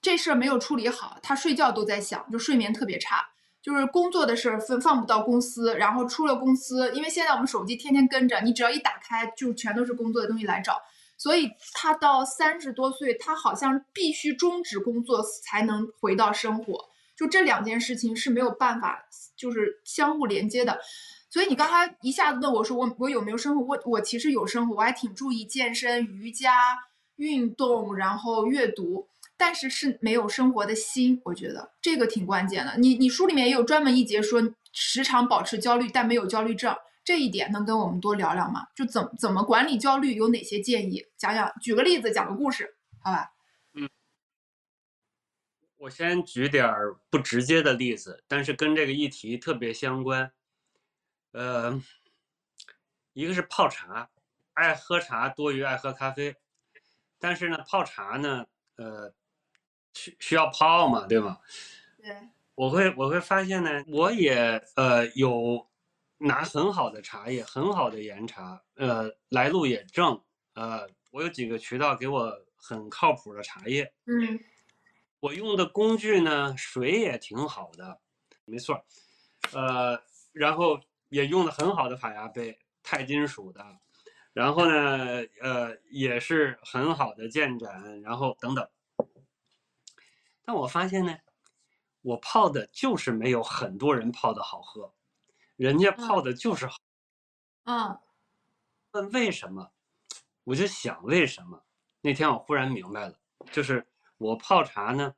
[0.00, 3.30] 这事儿没有处理好，他睡觉都在想，就睡眠特别差。
[3.62, 10.80] 就是工作的事儿分放不到公司，然后出了公司，因为现在我们手机天天跟着，你只要一打开就全都是工作的东西来找，
[11.18, 20.78] 所以他到三十多岁，他好像必须终止工作才能回到生活，就这两件事情是没有办法就是相互连接的。
[21.36, 23.62] 所以你刚才一下子问我说我我有没有生活？
[23.62, 26.54] 我我其实有生活，我还挺注意健身、瑜伽、
[27.16, 29.06] 运动，然后阅读。
[29.36, 32.78] 但是是没有生活的心，我觉得这个挺关键的。
[32.78, 38.68] 你你书里面也有专门一节说，时常保持焦虑但没有焦虑症，这一点能跟我们多聊聊吗？
[38.74, 41.04] 就怎怎么管理焦虑，有哪些建议？
[41.18, 43.32] 讲讲，举个例子，讲个故事，好吧？
[43.74, 43.86] 嗯
[45.76, 50.32] 我先举点儿不直接的例子，但是跟这个议题特别相关。
[51.36, 51.78] 呃，
[53.12, 54.08] 一个是泡茶，
[54.54, 56.34] 爱喝茶多于爱喝咖啡，
[57.18, 58.46] 但是呢，泡茶呢，
[58.76, 59.12] 呃，
[59.92, 61.38] 需需要泡嘛，对吗？
[61.98, 65.68] 对，我会我会发现呢，我也呃有
[66.16, 70.18] 拿很好的茶叶，很好的岩茶，呃来路也正，
[70.54, 74.40] 呃我有几个渠道给我很靠谱的茶叶，嗯。
[75.20, 78.00] 我用的工具呢水也挺好的，
[78.46, 78.84] 没错儿，
[79.52, 83.64] 呃然后也用的很好的法压杯，钛金属的，
[84.32, 88.68] 然后呢呃也是很好的建盏，然后等等，
[90.44, 91.18] 但我发现呢。
[92.02, 94.94] 我泡的就是没有很多人泡的好喝，
[95.56, 96.78] 人家泡的就是好。
[97.64, 97.98] 嗯
[98.92, 99.72] 问为什么？
[100.44, 101.64] 我就想为什么？
[102.02, 103.18] 那天我忽然明白了，
[103.50, 103.88] 就是
[104.18, 105.16] 我泡茶呢，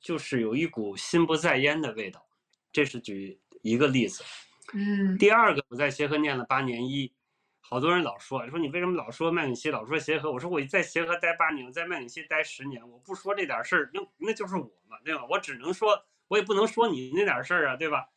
[0.00, 2.26] 就是有一股心不在焉的味道。
[2.72, 4.24] 这是举一个例子。
[4.72, 7.12] 嗯第二个，我在协和念了八年医，
[7.60, 10.30] 好多人老说说你为什么老说麦肯锡，老说协和？
[10.32, 15.26] 我说我在协和待八年，我在麦肯锡待十年，我不说这点事儿，那那就是我嘛，对吧？
[15.30, 18.08] 我只能说，我也不能说你那点事儿啊，对吧？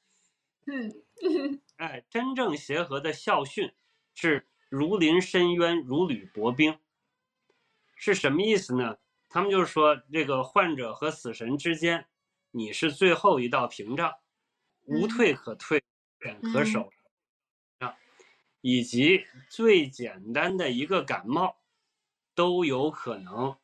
[0.65, 3.71] 嗯哎，真正协和的校训
[4.13, 6.77] 是如临深渊，如履薄冰，
[7.95, 8.97] 是什么意思呢？
[9.29, 12.07] 他们就是说，这个患者和死神之间，
[12.51, 14.13] 你是最后一道屏障，
[14.89, 15.81] 无嗯退可退，
[16.19, 16.91] 忍可嗯守。
[17.79, 17.95] 啊，
[18.61, 21.55] 以及最简单的一个感冒，
[22.35, 23.55] 都有可能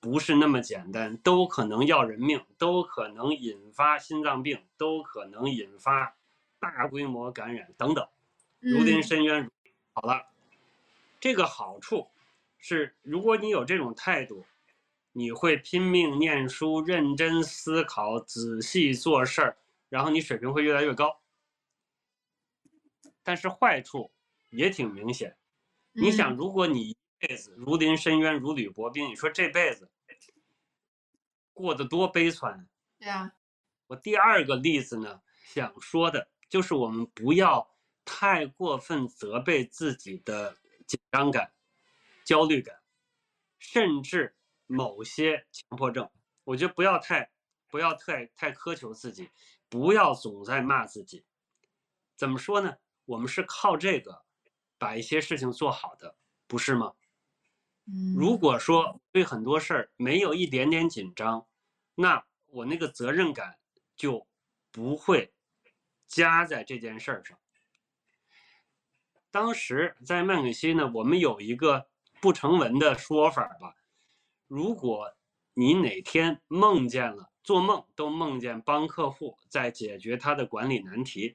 [0.00, 6.16] 不是那么简单，都可能要人命，都可能引发心脏病，都可能引发
[6.60, 8.08] 大规模感染等等，
[8.60, 9.50] 如临嗯深渊。
[9.94, 10.26] 好了，
[11.20, 12.08] 这个好处
[12.58, 14.46] 是，如果你有这种态度，
[15.12, 19.56] 你会拼命念书、认真思考、仔细做事儿，
[19.88, 21.22] 然后你水平会越来越高。
[23.22, 24.12] 但是坏处
[24.50, 25.36] 也挺明显。
[25.92, 29.08] 你想，嗯如果你一辈子如临深渊，如履薄冰。
[29.08, 29.90] 你说这辈子
[31.52, 32.68] 过得多悲惨？
[32.98, 33.32] 对啊，
[33.88, 41.52] 我第二个例子呢，想说的就是我们不要太过分责备自己的紧张感、
[42.24, 42.80] 焦虑感，
[43.58, 46.08] 甚至某些强迫症。
[46.44, 47.30] 我觉得不要太
[47.68, 49.28] 不要太太苛求自己，
[49.68, 51.24] 不要总在骂自己。
[52.16, 52.76] 怎么说呢？
[53.04, 54.22] 我们是靠这个
[54.76, 56.92] 把一些事情做好的，不是吗？
[57.86, 61.46] 嗯，如果说对很多事儿没有一点点紧张，
[61.94, 63.58] 那我那个责任感
[63.96, 64.26] 就
[64.70, 65.32] 不会
[66.06, 67.38] 加在这件事儿上。
[69.30, 71.88] 当时在麦肯锡呢，我们有一个
[72.20, 73.74] 不成文的说法吧：
[74.46, 75.14] 如果
[75.54, 81.34] 你哪天梦见了，做梦都梦见帮客户在解决他的管理难题，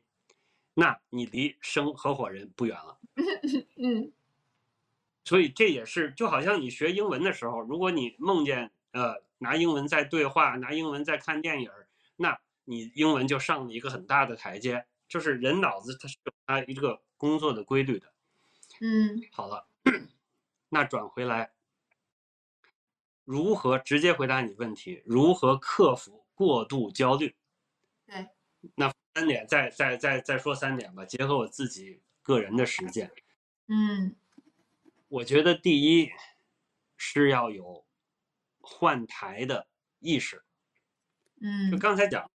[0.75, 2.99] 那你离升合伙人不远了。
[3.77, 4.13] 嗯
[5.23, 14.85] 所以这也是，就好像你学英文的时候，如果你梦见呃拿英文在对话，拿英文在看电影儿，那你英文就上了一个很大的台阶。
[15.07, 18.13] 就是人脑子它是有它一个工作的规律的。
[18.81, 19.65] 嗯好了，
[20.69, 21.53] 那转回来，
[23.23, 25.01] 如何直接回答你问题？
[25.05, 27.35] 如何克服过度焦虑？
[28.05, 28.27] 对，
[28.75, 33.11] 那三点，再再再再说三点吧，结合我自己个人的实践。
[33.67, 34.15] 嗯
[35.07, 36.11] 我觉得第一
[36.97, 37.85] 是要有
[38.59, 39.67] 换台的
[39.99, 40.43] 意识。
[41.39, 42.29] 嗯就嗯刚才讲，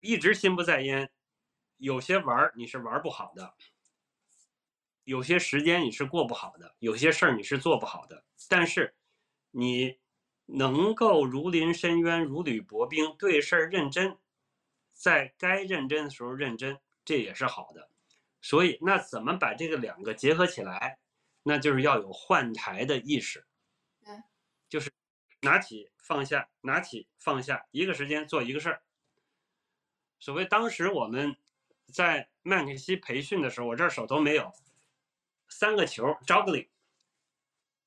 [0.00, 1.10] 一直心不在焉，
[1.76, 3.54] 有些玩儿你是玩儿不好的，
[5.04, 8.24] 有些时间你是过不好的，有些事儿你是做不好的。
[8.48, 8.94] 但是
[9.50, 9.98] 你
[10.46, 14.18] 能够如临深渊，如履薄冰，对事儿认真，
[14.92, 17.88] 在该认真的时候认真，这也是好的。
[18.40, 20.98] 所以，那怎么把这个两个结合起来？
[21.44, 23.44] 那就是要有换台的意识。
[24.04, 24.14] 对，
[24.68, 24.90] 就是
[25.40, 28.82] 拿起放下，拿起放下，一个时间做一个事儿。
[30.20, 31.36] 所谓当时我们
[31.92, 34.52] 在麦肯锡培训的时候，我这儿手头没有
[35.52, 36.68] 三个球 juggling，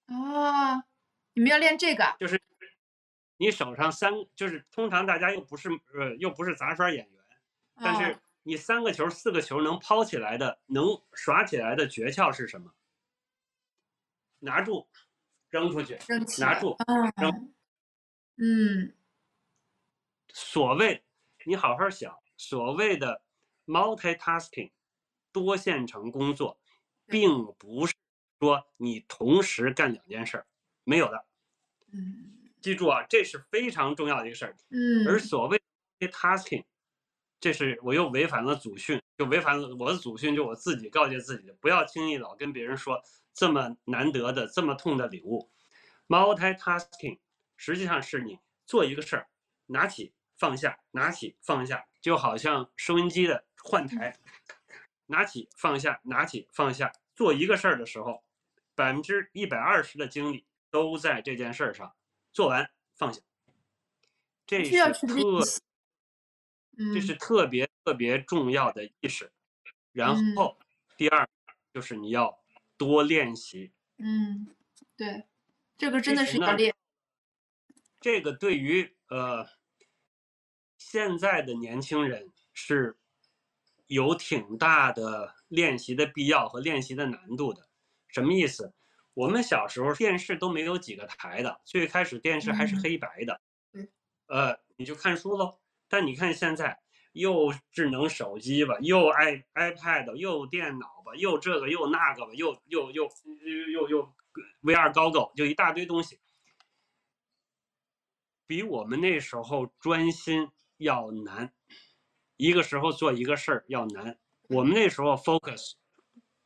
[0.07, 0.83] 哦，
[1.33, 2.15] 你们要练这个？
[2.19, 2.41] 就是
[3.37, 7.23] 你手上三，就是通常大家又不是呃又不是杂耍演员，
[7.75, 12.71] 但是哦你三个球、四个球能抛起来的、能耍起来的诀窍是什么？
[14.39, 14.87] 拿住，
[15.49, 15.97] 扔出去，
[16.39, 16.77] 拿住。
[17.17, 17.53] 扔
[18.37, 18.93] 嗯
[20.29, 21.03] 所谓
[21.45, 23.23] 你好好想，所谓的
[23.65, 24.71] multitasking
[25.31, 26.64] 多线程工作，对
[27.07, 27.93] 并不是
[28.39, 30.47] 说你同时干两件事儿，
[30.83, 31.25] 没有的。
[31.91, 34.57] 嗯记住啊，这是非常重要的一个事儿。
[34.71, 35.61] 嗯，而所谓
[35.99, 36.63] multitasking，
[37.39, 42.99] 这是我又违反了祖训，就违反了我的祖训，就我自己告诫自己的，不要轻易老跟别人说
[43.35, 45.51] 这么难得的、这么痛的礼物。
[46.07, 47.19] multitasking
[47.55, 49.27] 实际上是你做一个事儿，
[49.67, 54.17] 拿起放下，拿起放下，就好像收音机的换台，
[55.07, 58.23] 拿起放下，拿起放下，做一个事儿的时候，
[58.75, 61.95] 百分之一百二十的精力都在这件事儿上，
[62.33, 63.21] 做完放下。
[64.47, 65.41] 这是特
[66.93, 69.31] 这是特别特别重要的意识。
[69.91, 70.57] 然嗯后
[70.97, 71.27] 第二
[71.73, 72.43] 就是你要
[72.77, 74.53] 多练习，嗯，
[74.97, 75.25] 对，
[75.77, 76.75] 这个真的是要练。
[78.01, 79.47] 这个对于呃
[80.77, 82.97] 现在的年轻人是
[83.87, 87.67] 有挺大的练习的必要和练习的难度的。
[88.07, 88.73] 什么意思？
[89.13, 93.41] 我们小时候电视都没有几个台的，最开始电视还是嗯黑白的，
[93.73, 93.87] 嗯，
[94.27, 95.59] 呃，你就看书喽。
[95.87, 96.77] 但你看现在
[97.13, 103.09] 又智能手机吧，又 i iPad，又电脑吧，又这个又那个吧，又又又
[103.71, 104.15] 又又又
[104.63, 106.19] VR 高狗，就一大堆东西。
[108.47, 111.53] 比我们那时候专心要难，
[112.37, 114.17] 一个时候做一个事儿要难。
[114.49, 115.73] 我们那时候 focus，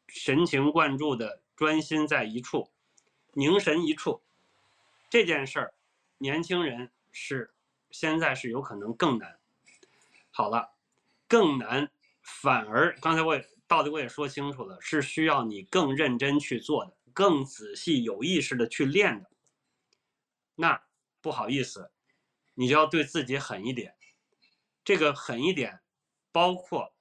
[0.08, 2.71] 神情贯注的专心在一处，
[3.33, 4.21] 凝神一处，
[5.10, 5.73] 这件事儿，
[6.17, 7.54] 年轻人是
[7.92, 9.40] 现在是有可能更难。
[10.31, 10.71] 好了，
[11.27, 19.29] 更难，反而刚才我也道理我也说清楚了，是需要你更认真去做的，更仔细、有意识的去练的。
[20.56, 20.81] 那
[21.19, 21.92] 不好意思，
[22.54, 23.96] 你就要对自己狠一点。
[24.90, 25.81] 这个狠一点，
[26.31, 26.96] 包括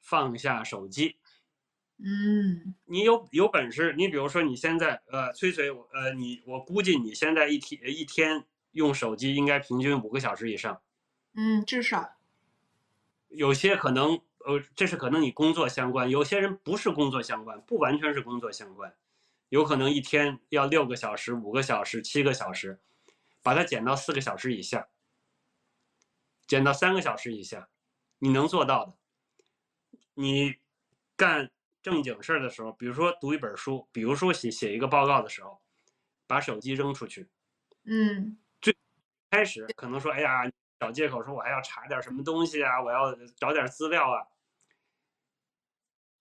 [0.00, 1.16] 放下手机。
[1.98, 2.76] 嗯。
[2.84, 10.80] 你有有本事，你比如说你现在呃，崔崔，我呃，你我估计你现在一天一天用手机应该平均五个小时以上，
[11.34, 12.12] 嗯，至少。
[13.26, 18.94] 有些可能呃，这是可能你工作相关，有些人不是工作相关，不完全是工作相关，
[19.48, 22.80] 有可能一天要六个小时、五个小时、七个小时，
[23.42, 24.86] 把它减到四个小时以下，
[26.52, 27.66] 减到三个小时以下，
[28.18, 28.98] 你能做到的。
[30.12, 30.56] 你
[31.16, 31.50] 干
[31.80, 35.62] 正经事儿的时候，比如说读一本书，比如说写写一个报告的时候，
[36.26, 37.30] 把手机扔出去。
[37.84, 38.76] 嗯最
[39.30, 40.42] 开始可能说，哎呀，
[40.78, 44.28] 找借口说我还要查点什么东西啊，我要找点资料啊。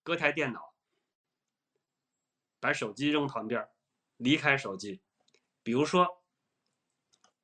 [0.03, 0.73] 搁台电脑，
[2.61, 3.69] 把手机扔旁边儿，
[4.15, 5.01] 离开手机。
[5.61, 6.23] 比如说，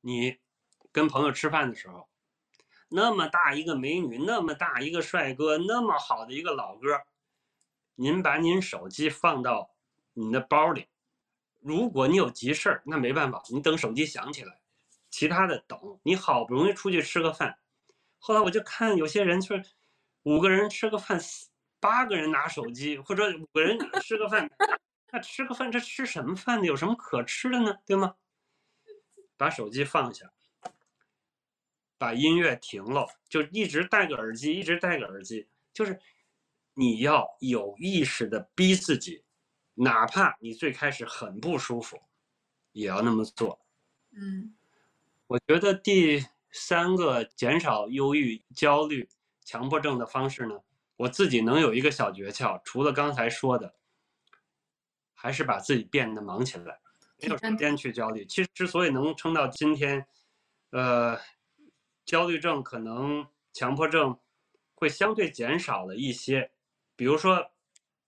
[0.00, 0.38] 你
[0.90, 2.07] 跟朋友吃饭的时候，
[2.88, 7.02] 那么大一个美女，那么大一个帅哥，那么好的一个老哥，
[7.94, 9.70] 您把您手机放到
[10.14, 10.86] 你的包里。
[11.60, 14.60] 如果你有急事儿，那没办法，你等手机响起来。
[15.10, 17.58] 其他的等，你好不容易出去吃个饭，
[18.18, 19.64] 后来我就看有些人就是
[20.22, 21.18] 五个人吃个饭，
[21.80, 24.50] 八个人拿手机，或者五个人吃个饭，
[25.10, 26.66] 那吃个饭这吃什么饭呢？
[26.66, 27.78] 有什么可吃的呢？
[27.86, 28.14] 对吗？
[29.36, 30.30] 把手机放下，
[31.98, 36.00] 把音乐停了，就一直戴个耳机，一直戴个耳机，就是
[36.74, 39.24] 你要有意识的逼自己，
[39.74, 42.00] 哪怕你最开始很不舒服，
[42.72, 43.60] 也要那么做。
[44.12, 44.54] 嗯
[45.26, 49.06] 我觉得第三个减少忧郁、焦虑、
[49.44, 50.58] 强迫症的方式呢，
[50.96, 53.74] 我自己能有一个小诀窍，除了刚才说的，
[55.12, 56.80] 还是把自己变得忙起来，
[57.20, 58.24] 没有时间去焦虑。
[58.24, 60.06] 其实之所以能撑到今天，
[60.70, 61.18] 呃，
[62.08, 64.18] 焦虑症可能强迫症
[64.74, 66.50] 会相对减少了一些，
[66.96, 67.50] 比如说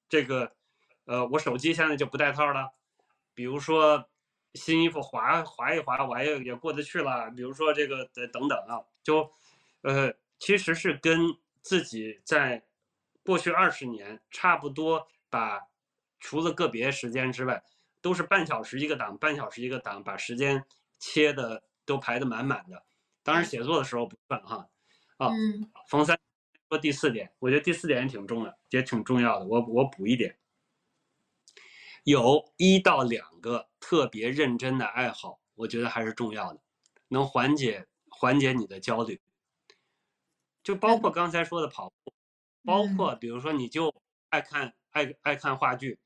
[0.08, 0.56] 这个，
[1.04, 2.72] 呃，我手机现在就不带套了，
[3.34, 4.06] 比如说。
[4.54, 7.30] 新衣服划划一划，我也也过得去了。
[7.30, 9.32] 比如说这个呃等等啊，就，
[9.82, 11.20] 呃，其实是跟
[11.62, 12.60] 自己在
[13.22, 15.60] 过去二十年差不多，把
[16.18, 17.62] 除了个别时间之外，
[18.00, 20.64] 都是半小时一个档，半小时一个档，把时间
[20.98, 22.82] 切的都排得满满的。
[23.22, 24.68] 当然写作的时候不算哈。
[25.18, 25.28] 啊，
[25.88, 26.18] 冯三
[26.68, 29.46] 说第四点，我觉得第四点也挺重要，也挺重要的。
[29.46, 30.38] 我我补一点。
[32.04, 36.60] 有一到两个特别认真的爱好，我觉得还是重要的，
[37.08, 39.20] 能缓解缓解你的焦虑。
[40.62, 42.14] 就包括刚才说的跑步，
[42.64, 43.94] 包括比如说你就
[44.30, 45.98] 爱看爱爱看话剧，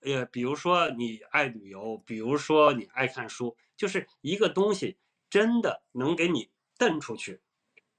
[0.00, 4.98] 呃，比如说你爱旅游，比如说你爱看书，就是一个东西
[5.30, 7.40] 真的能给你蹬出去，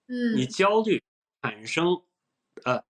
[0.07, 1.01] 嗯，你焦虑
[1.41, 2.03] 产生，
[2.65, 2.83] 呃，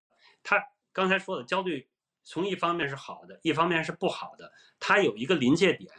[0.43, 0.61] 他
[0.91, 1.87] 刚才说的焦虑。
[2.23, 5.91] 从一方面是好的，一方面是不好的，它有一个临界点，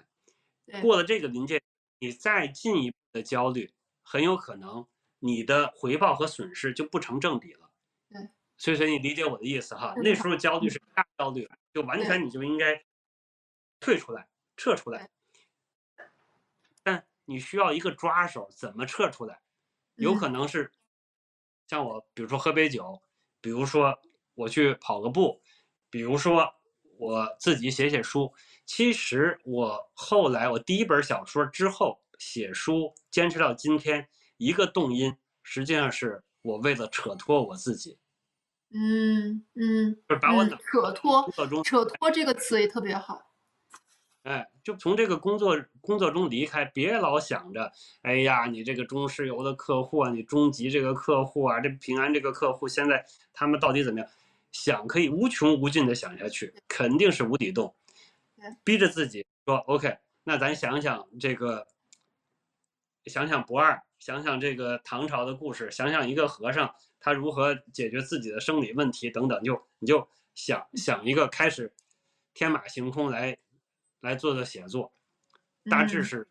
[0.81, 1.61] 过了这个临界，
[1.99, 3.73] 你再进一步的焦虑，
[4.05, 4.87] 很有可能
[5.19, 7.69] 你的回报和损失就不成正比了。
[8.09, 10.71] 对，所以说你理解我的意思哈，那时候焦虑。
[10.71, 12.81] 是大焦虑，就完全你就应该
[13.81, 15.11] 退出来、撤出来。
[17.33, 19.41] 但你需要一个抓手，怎么撤出来？
[19.95, 20.71] 有可能是
[21.67, 23.01] 像我，比如说喝杯酒，
[23.41, 23.99] 比如说
[24.35, 25.41] 我去跑个步。
[25.89, 26.53] 比如说
[26.99, 28.35] 我自己写写书，
[28.67, 34.07] 其实我后来我第一本小说之后写书，坚持到今天，
[34.37, 37.99] 一个动因实际上是我为了扯脱我自己。
[38.75, 41.31] 嗯嗯，就是把我扯脱，
[41.65, 43.32] 扯脱这个词也特别好。
[44.23, 54.09] 哎，就从这个工作工作中离开，别老想着，哎呀，你这个中石油的客户啊，你中集这个客户啊，这平安这个客户现在他们到底怎么样？
[54.53, 57.75] 想可以无穷无尽的想下去，肯定是无底洞。
[58.63, 61.67] 逼着自己说 OK，那咱想想这个，
[63.07, 71.73] 想想不二，想想这个唐朝的故事，想想一个和尚他如何解决自己的生理问题等等，就你就想想一个开始
[72.35, 73.37] 天马行空来
[74.03, 74.93] 来做的写作，
[75.71, 76.29] 大致是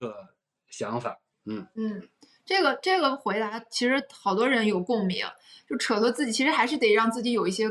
[0.00, 0.34] 个
[0.66, 1.20] 想法。
[1.44, 2.08] 嗯嗯。
[2.46, 5.24] 这个这个回答其实好多人有共鸣，
[5.66, 7.70] 就扯到自己，其实还是得让自己有一些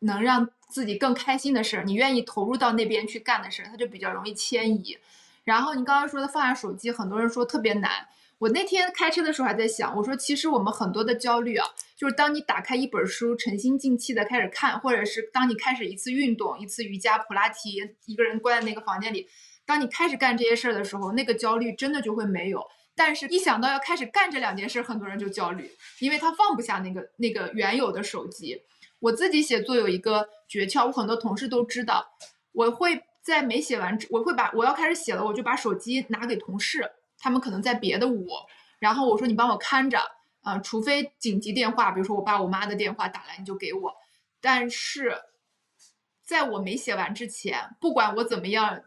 [0.00, 4.98] 能让自己更开心的事儿，你愿意投入到那边去干的事儿，它就比较容易迁移。
[5.44, 8.08] 然后你刚刚说的放下手机，很多人说特别难。
[8.42, 11.64] 我那天开车的时候还在想，我说其实我们很多的焦虑啊，
[11.96, 19.28] 就是当你打开一本书，沉心静气的开始看，或者是当你开始一次运动，一次瑜伽、普拉提，一个人关在那个房间里，
[19.64, 22.60] 当你开始干这些事儿的时候，那个焦虑真的就会没有。
[22.96, 25.70] 但是，一想到要开始干这两件事，很多人就焦虑，
[26.00, 28.60] 因为他放不下那个那个原有的手机。
[28.98, 32.04] 我自己写作有一个诀窍，我很多同事都知道，
[32.50, 36.90] 我会在没写完，我会把我要开始写了，我就把手机拿给同事，
[37.22, 38.26] 他们可能在别的屋，
[38.80, 40.00] 然后我说你帮我看着，
[40.40, 43.94] 啊、除非紧急电话，比如说我爸我妈的电话打来，你就给我。
[44.40, 45.16] 但是
[46.24, 48.82] 在我没写完之前，不管我怎么样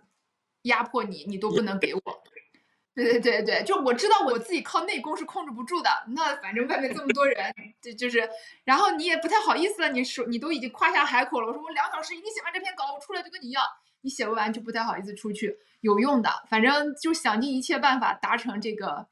[0.64, 2.02] 压迫你，你都不能给我。
[2.94, 5.90] 对对对对，就我知道我自己靠内功是控制不住的。
[6.10, 8.30] 那反正外面这么多人，就就是，
[8.64, 13.62] 然后你也不太好意思了，你说你都已经夸下海口了，我说我两小时一定写完这篇稿，我出来就跟你要。
[14.06, 19.08] 你写不完就不太好意思出去，有用的，反正就想尽一切办法达成这个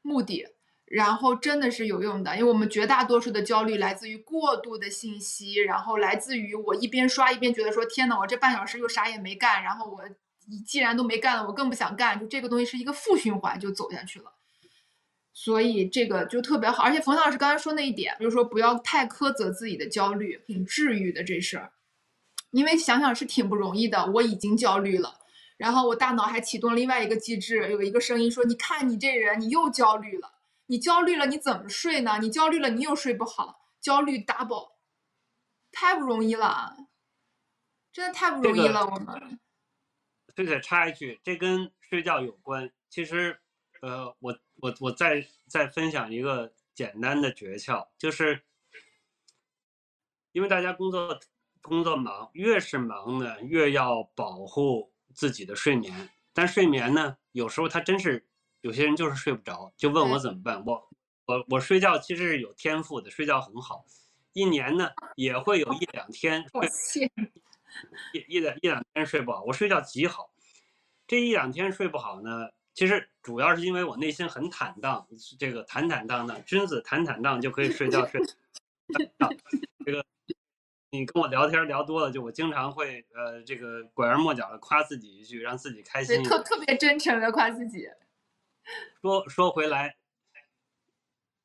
[0.00, 0.46] 目的，
[0.86, 10.02] 然后真的是有用的，因为我们绝大多数的焦虑来自于过度的信息，然后来自于我一边刷一边觉得说天呐，我这半小时又啥也没干，然后我
[10.66, 14.32] 既然都没干了，我更不想干，就这个东西是一个负循环就走下去了。
[15.34, 21.72] 所以这个就特别好，而且冯老师刚才说那一点，就是说不要太苛责自己的焦虑，挺治愈的这事儿。
[22.50, 25.20] 因为想想是挺不容易的，我已经焦虑了，
[25.56, 30.32] 然后我大脑还启动另外一个机制，有一个声音说：“你看你这人，你又焦虑了，
[30.66, 32.18] 你焦虑了，你怎么睡呢？
[32.20, 34.72] 你焦虑了，你又睡不好，焦虑 double，
[35.72, 36.76] 太不容易了，
[37.92, 39.38] 真的太不容易了，我们。”
[40.34, 42.70] 这得插一句，这跟睡觉有关。
[42.88, 43.40] 其实，
[43.82, 48.40] 呃，我我我再再分享一个简单的诀窍，就是
[50.30, 51.18] 因为大家工作
[51.62, 56.08] 工作忙，越是忙呢，越要保护自己的睡眠。
[56.32, 58.26] 但睡眠呢，有时候他真是
[58.60, 60.64] 有些人就是睡不着，就问我怎么办。
[60.64, 60.88] 我
[61.26, 63.84] 我我睡觉其实是有天赋的，睡觉很好，
[64.32, 67.10] 一年呢也会有一两天 我睡，
[68.12, 70.30] 一一两一两天睡不好，我睡觉极好。
[71.06, 75.06] 这一两天睡不好呢，其实主要是因为我内心很坦荡，
[75.38, 78.20] 这个坦坦荡荡，君子坦坦荡就可以睡觉睡。
[79.84, 80.04] 这个
[80.90, 86.22] 你跟我聊天聊多了，就我经常会呃这个拐弯抹角的夸自己一句，让自己开心。
[86.22, 87.88] 特特别真诚的夸自己。
[89.02, 89.96] 说说回来，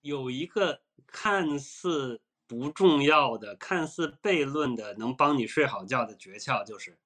[0.02, 6.98] 有一个看似不重要的、看似悖论的，能帮你睡好觉的诀窍，就是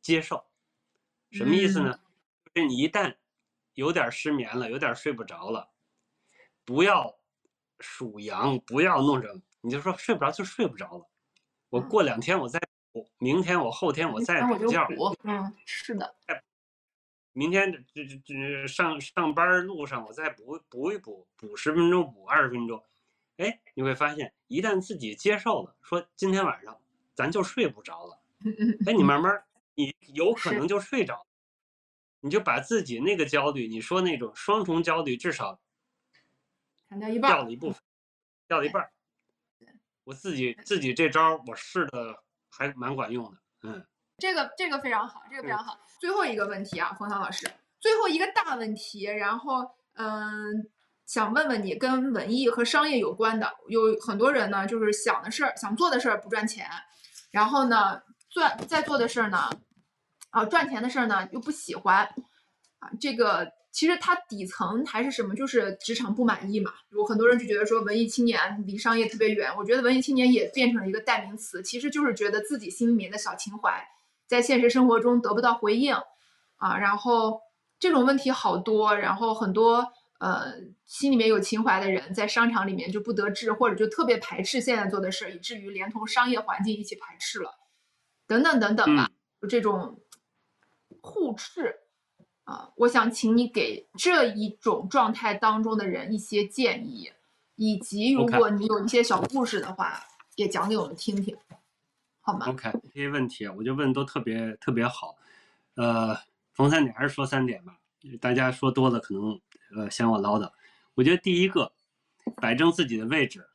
[0.00, 0.46] 接受。
[1.32, 2.00] 什么意思呢？
[2.54, 3.14] 就是你一旦
[3.74, 5.68] 有点失眠了，有点睡不着了，
[6.64, 7.18] 不要
[7.78, 11.06] 数羊，不要弄什么，你就说睡不着就睡不着了。
[11.74, 12.60] 我过两天我再
[12.92, 14.88] 补，明天我后天我再补觉。
[15.24, 16.14] 嗯，是的，
[17.32, 22.80] 明天这这这上上班路上我再补补一补，补十分钟，补二十分钟，
[23.38, 26.80] 哎，你会发现，一旦自己接受了，说今天晚上
[27.12, 28.20] 咱就睡不着了，
[28.86, 29.42] 哎，你慢慢，
[29.74, 31.26] 你有可能就睡着了，
[32.20, 35.58] 你就把自己那个焦虑，你说那种双重焦虑，至少
[36.88, 37.32] 砍掉一半。
[37.32, 37.82] 掉了一部分，
[38.46, 38.92] 掉了一半儿。
[40.04, 42.14] 我自己自己这招儿我试的
[42.50, 43.86] 还蛮管用的，嗯。
[44.18, 45.76] 这个这个非常好，这个非嗯常好。
[46.00, 47.50] 最后一个问题啊，冯唐老师，
[47.80, 50.70] 最后一个大问题，然后嗯，
[51.04, 56.70] 想问问你跟文艺和商业有关的，有很多人呢，就是想的事儿、想做的事儿不赚钱，
[57.32, 59.50] 然后呢，赚在做的事儿呢，
[60.30, 62.08] 啊，赚钱的事儿呢又不喜欢，
[62.84, 66.74] 啊，这个其实它底层还是什么，就是职场不满意嘛。
[66.90, 73.82] 有很多人就觉得说文艺青年离商业特别远，我觉得文艺青年也变成了一个代名词，其实就是觉得自己心里面的小情怀。
[74.26, 75.94] 在现实生活中得不到回应，
[76.56, 77.40] 啊，然后
[77.78, 80.54] 这种问题好多，然后很多呃
[80.86, 87.50] 心里面有情怀的人在商场里面就不得志，或者就特别排斥现在做的事儿，以至于连同商业环境一起排斥了，
[88.26, 89.10] 等等等等吧，
[89.40, 90.00] 就这种
[91.02, 91.76] 互斥
[92.44, 97.10] 啊，我想请你给这一种状态当中的人一些建议，
[97.56, 99.98] 以及如果你有一些小故事的话，
[100.36, 101.34] 也讲给我们听听，
[102.20, 105.16] 好吗？OK，这些问题啊，我觉得问得都特别特别好。
[105.76, 106.16] 呃，
[106.52, 107.78] 冯三点还是说三点吧，
[108.20, 109.40] 大家说多了可能
[109.74, 110.50] 呃嫌我唠叨。
[110.94, 111.72] 我觉得第一个，
[112.36, 113.48] 摆正自己的位置，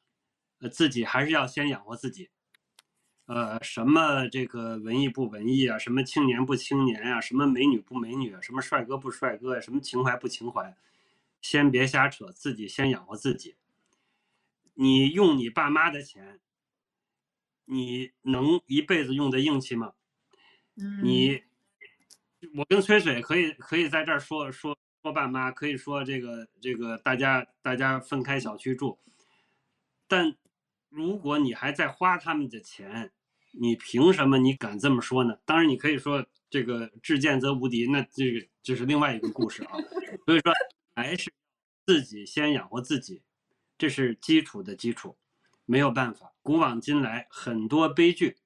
[0.61, 2.29] 呃，自己还是要先养活自己。
[3.29, 10.75] 呃，什么这个文艺不文艺啊，什么青年不青年啊，什么美女不美女啊，什么帅哥不帅哥呀、什么情怀不情怀，
[11.39, 13.55] 先别瞎扯，自己先养活自己。
[14.73, 16.39] 你用你爸妈的钱，
[17.65, 19.93] 你能一辈子用得硬气吗？
[20.77, 21.43] 嗯，你，
[22.55, 28.97] 我跟崔水可以可以在这儿说说说爸妈，可以说这个这个大家大家分开小区住，
[30.07, 30.35] 但
[30.89, 33.11] 如果你还在花他们的钱，
[33.51, 35.37] 你凭什么你敢这么说呢？
[35.45, 39.71] 当然你可以说这个至贱则无敌，那这个这是另外一个故事啊。
[40.25, 40.53] 所以说
[40.95, 41.31] 还是
[41.85, 43.21] 自己先养活自己，
[43.77, 45.15] 这是基础的基础，
[45.65, 46.33] 没有办法。
[46.41, 48.37] 古往今来很多悲剧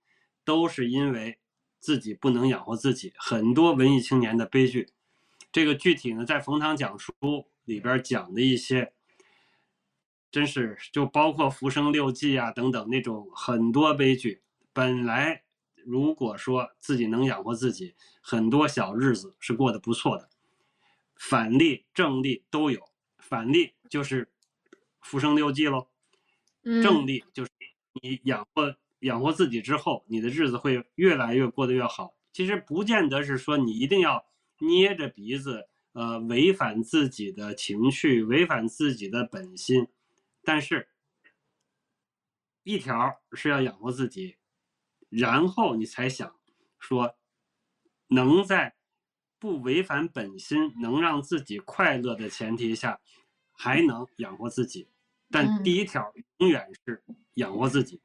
[0.43, 1.37] 都是因为
[1.79, 4.89] 自己不能养活自己，很多文艺青年的悲剧。
[5.51, 7.13] 这个具体呢，在冯唐讲书
[7.65, 8.93] 里边讲的一些，
[10.31, 14.41] 真是就包括《浮生六记》啊等等那种很多悲剧。
[14.73, 15.43] 本来
[15.85, 20.29] 如果说自己能养活自己，很多小日子是过得不错的。
[21.15, 22.83] 反例、正例都有。
[23.19, 24.25] 反例就是
[25.01, 25.87] 《浮生六记》喽，
[26.81, 27.51] 正例就是
[28.01, 32.15] 你养活养活自己之后，你的日子会越来越过得越好。
[32.31, 34.25] 其实不见得是说你一定要
[34.59, 39.87] 捏着鼻子，呃，违反自己的情绪，违反自己的本心。
[40.43, 40.89] 但是，
[42.63, 44.37] 一条是要养活自己，
[45.17, 46.35] 然后你才想
[46.79, 47.15] 说，
[48.07, 48.75] 能在
[49.39, 52.99] 不违反本心、能让自己快乐的前提下，
[53.51, 54.89] 还能养活自己。
[55.29, 57.03] 但第一条永远是
[57.35, 58.01] 养活自己，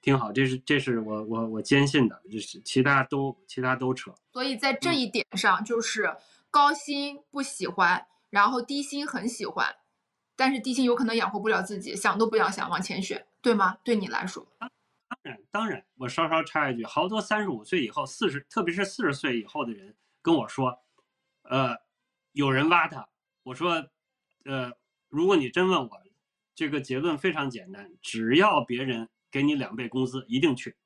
[0.00, 0.32] 挺好。
[0.32, 4.14] 这是这是我我我坚信的，就是其他都其他都扯。
[4.32, 6.16] 所以在这一点上，就是
[6.50, 9.76] 高薪不喜欢，然后低薪很喜欢。
[10.34, 13.78] 但是低薪有可能养活不了自己，想都不要想，往前选，对吗？
[13.82, 14.70] 对你来说，当
[15.50, 15.84] 当然。
[15.96, 20.82] 我稍稍插一句，好多三十五岁以后、四十，特别是四十岁以后的人跟我说，
[21.42, 21.76] 呃，
[22.32, 23.08] 有人挖他。
[23.42, 23.88] 我说，
[24.44, 24.72] 呃，
[25.08, 26.02] 如果你真问我，
[26.54, 30.76] 这个结论非常简单，只要别人给你两倍工资，一定去。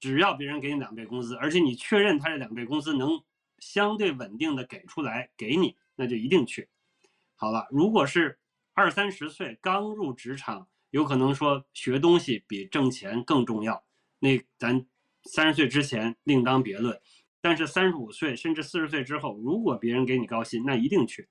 [0.00, 3.24] 只要别人给你两倍工资，而且你确认他这两倍工资能
[3.58, 6.68] 相对稳定的给出来给你，那就一定去。
[7.34, 8.38] 好了，如果是
[8.74, 13.84] 二三十岁刚入职场，有可能说学东西比挣钱更重要。
[14.20, 14.86] 那咱
[15.24, 17.00] 三十岁之前另当别论，
[17.40, 21.28] 但是三十五岁甚至四十岁之后，如果别人给你高薪，那一定去。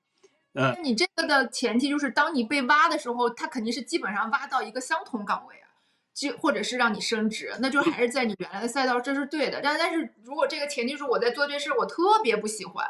[0.54, 5.70] 呃，你这个的前提就是，当你被挖的时候，他肯定是基本上挖到一个相同岗位啊，
[6.14, 9.62] 就或者是让你升职，那就还是在你原来的赛道，这是对的。
[9.62, 12.88] 但但是如果这个前提是我在做这事，我特别不喜欢。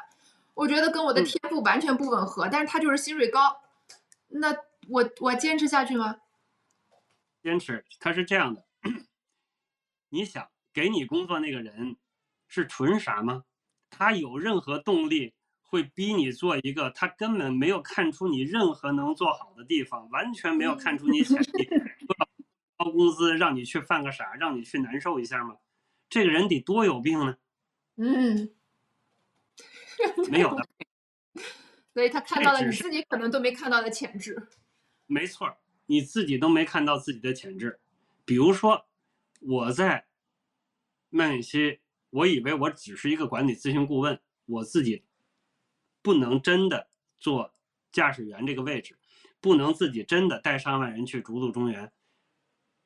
[0.54, 3.58] 我觉得跟我的天赋完全不吻合，但是他就是薪水高，
[4.30, 4.56] 那
[4.90, 6.18] 我我坚持下去吗？
[7.48, 8.66] 坚持，他是这样的，
[10.10, 11.96] 你想给你工作那个人
[12.50, 13.46] 是纯傻吗？
[13.90, 21.70] 他有任何动力会逼你做一个他根本没有看出你任何能做好的地方，完全没有看出你潜力，
[22.76, 25.56] 高工资让你去犯个傻，让你去难受一下吗？
[26.10, 27.38] 这个人得多有病呢？
[27.96, 28.54] 嗯。
[30.30, 30.68] 没有的，
[31.96, 34.50] 所以他看到了你自己可能都没看到的潜质。
[35.06, 35.58] 没错，
[35.88, 37.80] 你自己都没看到自己的潜质。
[38.24, 38.88] 比如说，
[39.42, 40.06] 我在
[41.10, 41.80] 麦肯锡，
[42.12, 45.04] 我以为我只是一个管理咨询顾问，我自己
[46.02, 47.54] 不能真的做
[47.92, 48.98] 驾驶员这个位置，
[49.42, 51.92] 不能自己真的带上万人去逐鹿中原。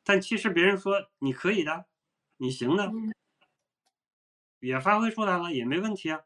[0.03, 1.85] 但其实别人说你可以的，
[2.37, 2.91] 你行的，
[4.59, 6.21] 也发挥出来了，也没问题啊。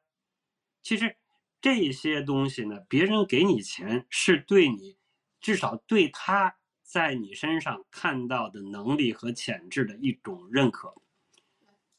[0.81, 1.17] 其实
[1.61, 4.97] 这些东西呢，别人给你钱是对你，
[5.39, 10.93] 至少对他在你身上看到的能力和潜质的一种认可。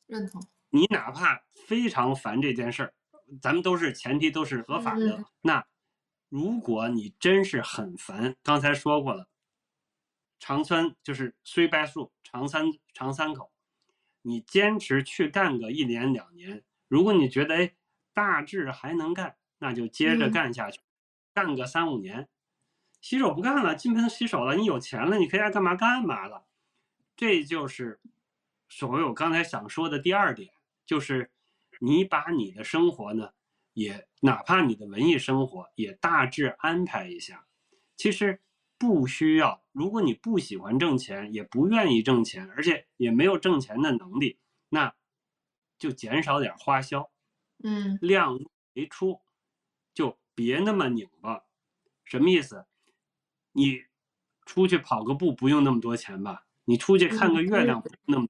[0.06, 0.40] 认同。
[0.70, 2.94] 你哪怕非常烦这件事儿，
[3.42, 5.24] 咱们都是前提都是合法的。
[5.42, 5.66] 那
[6.28, 9.28] 如果你真是很烦，刚才说过了，
[10.38, 13.50] 长三就是虽败树，长三长三口，
[14.22, 17.74] 你坚持去干个一年两年，如果你觉得哎。
[18.16, 20.80] 大致还能干，那就接着干下去，
[21.34, 22.30] 干个三五年。
[23.06, 26.44] 洗手不干了，金盆洗手了，你有钱了，你可以爱干嘛干嘛了。
[27.14, 28.00] 这就是
[28.68, 30.52] 所谓我刚才想说的第二点，
[30.84, 31.30] 就是
[31.78, 33.30] 你把你的生活呢，
[33.74, 37.46] 也哪怕你的文艺生活也大致安排一下。
[37.96, 38.42] 其实
[38.76, 44.40] 不需要，如果你不喜欢挣钱，也不愿意挣钱，而且也没有挣钱的能力，
[44.70, 44.92] 那
[45.78, 47.08] 就减少点花销。
[47.62, 49.20] 嗯，量入为出，
[49.94, 51.44] 就别那么拧巴。
[52.02, 52.66] 什么意思？
[53.56, 53.82] 你
[54.44, 56.44] 出去跑个步不用那么多钱吧？
[56.66, 58.28] 你出去看个月亮不那么，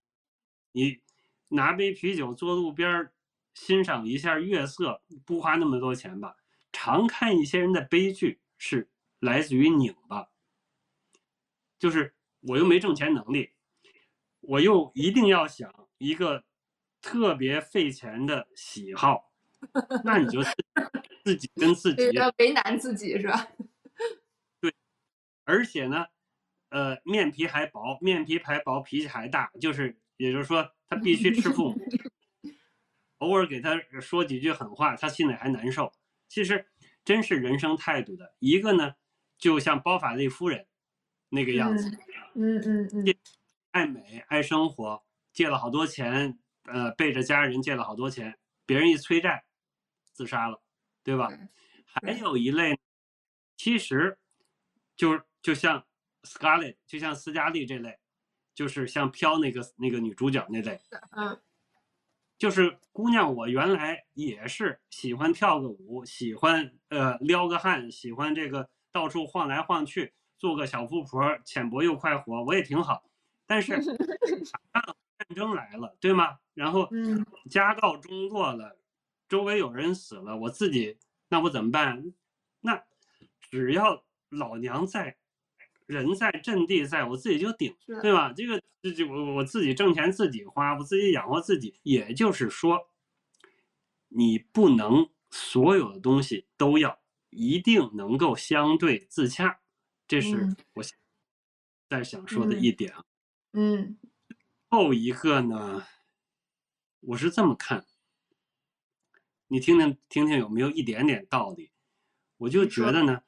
[0.73, 1.01] 你
[1.49, 3.11] 拿杯啤酒坐路边
[3.53, 6.37] 欣赏一下月色不花那么多钱吧？
[6.73, 10.29] 常看一些人的悲剧是来自于拧巴，
[11.79, 13.51] 就是我又没挣钱能力，
[14.41, 16.45] 我又一定要想一个。
[17.03, 19.31] 特别费钱的喜好，
[20.03, 20.43] 那你就
[21.23, 22.03] 自己跟自己
[22.39, 23.47] 为难自己是吧？
[25.47, 26.05] 对，而且呢，
[26.71, 31.77] 呃，面皮还薄，面皮还薄，脾气还大，就是也就是说，他必须吃父母，
[33.19, 35.93] 偶尔给他说几句狠话，他心里还难受。
[36.29, 36.67] 其实
[37.05, 38.95] 真是人生态度的一个呢，
[39.39, 40.67] 就像包法利夫人
[41.29, 41.89] 那个样子，
[42.35, 43.17] 嗯嗯嗯，
[43.71, 46.39] 爱美爱生活，借了好多钱。
[46.69, 48.37] 呃，背着家人借了好多钱，
[48.67, 49.45] 别人一催债，
[50.13, 50.61] 自杀了，
[51.05, 51.31] 对吧？
[51.85, 52.77] 还有一类，
[53.57, 54.19] 其实
[54.97, 55.81] 就就像
[56.25, 57.97] Scarlett，就像斯嘉丽这类，
[58.53, 60.81] 就是像飘那个那个女主角那类，
[61.13, 61.41] 嗯
[62.37, 73.05] 就是姑娘，我原来也是喜欢跳个舞，喜欢呃撩个汉，喜欢这个到处晃来晃去，做个小富婆，浅薄又快活，我也挺好。
[73.47, 73.81] 但是
[74.51, 76.41] 战争来了，对吗？
[76.55, 78.81] 然后嗯家道中落了，
[79.29, 82.13] 周围有人死了，我自己那我怎么办？
[82.59, 82.83] 那
[83.49, 85.17] 只要老娘在，
[85.87, 88.33] 人在阵地在，我自己就顶对吧？
[88.33, 91.75] 这个自己我我自己挣钱自己花，我自己养活自己。
[91.83, 92.91] 也就是说，
[94.09, 99.61] 你不能所有的东西都要一定能够相对自洽，
[100.09, 100.99] 这是嗯我想
[101.89, 103.05] 在想说的一点啊。
[103.53, 103.99] 嗯
[104.69, 105.87] 后一个呢，
[107.01, 107.87] 我是这么看，
[109.47, 111.71] 你听听听听有没有一点点道理？
[112.39, 113.23] 我就觉得呢，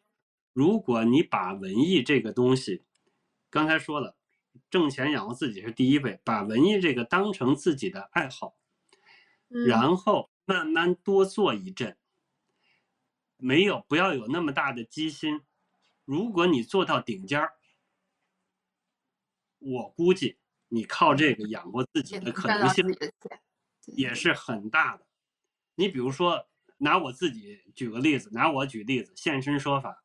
[0.59, 2.82] 如果你把文艺这个东西，
[3.48, 4.16] 刚才说了，
[4.68, 8.56] 挣钱养活自己是第一位，把文艺这个当成自己的爱好，
[9.50, 11.96] 嗯，然后慢慢多做一阵，
[13.36, 15.42] 没有不要有那么大的机心。
[16.04, 17.52] 如果你做到顶尖儿，
[19.61, 22.84] 我估计你靠这个养活自己的可能性
[23.84, 25.06] 也是很大的。
[25.76, 26.48] 你比如说，
[26.78, 30.02] 拿我自己举个例子，拿我举例子，现身说法。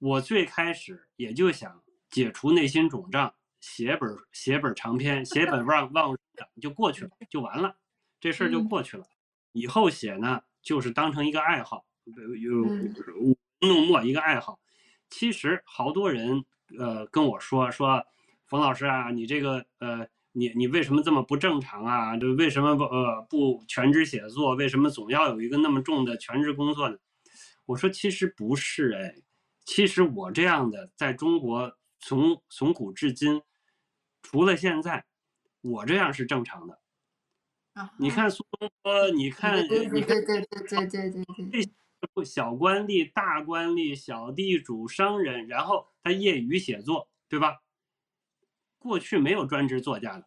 [0.00, 6.18] 我最开始也就想解除内心肿胀，写本写本长篇，写本忘忘
[6.60, 7.76] 就过去了，就完了，
[8.18, 9.04] 这事儿就嗯过去了。
[9.52, 11.84] 以后写呢，就是当成一个爱好，
[12.40, 12.64] 有
[13.60, 14.58] 弄墨一个爱好。
[15.10, 16.44] 其实好多人
[16.78, 18.02] 呃跟我说说，
[18.46, 22.16] 冯老师啊，你这个呃，你你为什么这么不正常啊？
[22.16, 24.54] 这为什么不呃不全职写作？
[24.54, 26.96] 为什么总要有一个那么重的全职工作呢？
[27.66, 29.14] 我说其实不是哎，
[29.64, 33.42] 其实我这样的在中国从从古至今，
[34.22, 35.04] 除了现在，
[35.60, 36.80] 我这样是正常的。
[37.74, 41.64] 啊你看苏东坡，你看对你看对对对对对对对
[42.14, 47.62] 对，小官吏、大官吏、小地主、商人，然后他业余写作，对吧？
[48.78, 50.26] 过去没有专职作家的，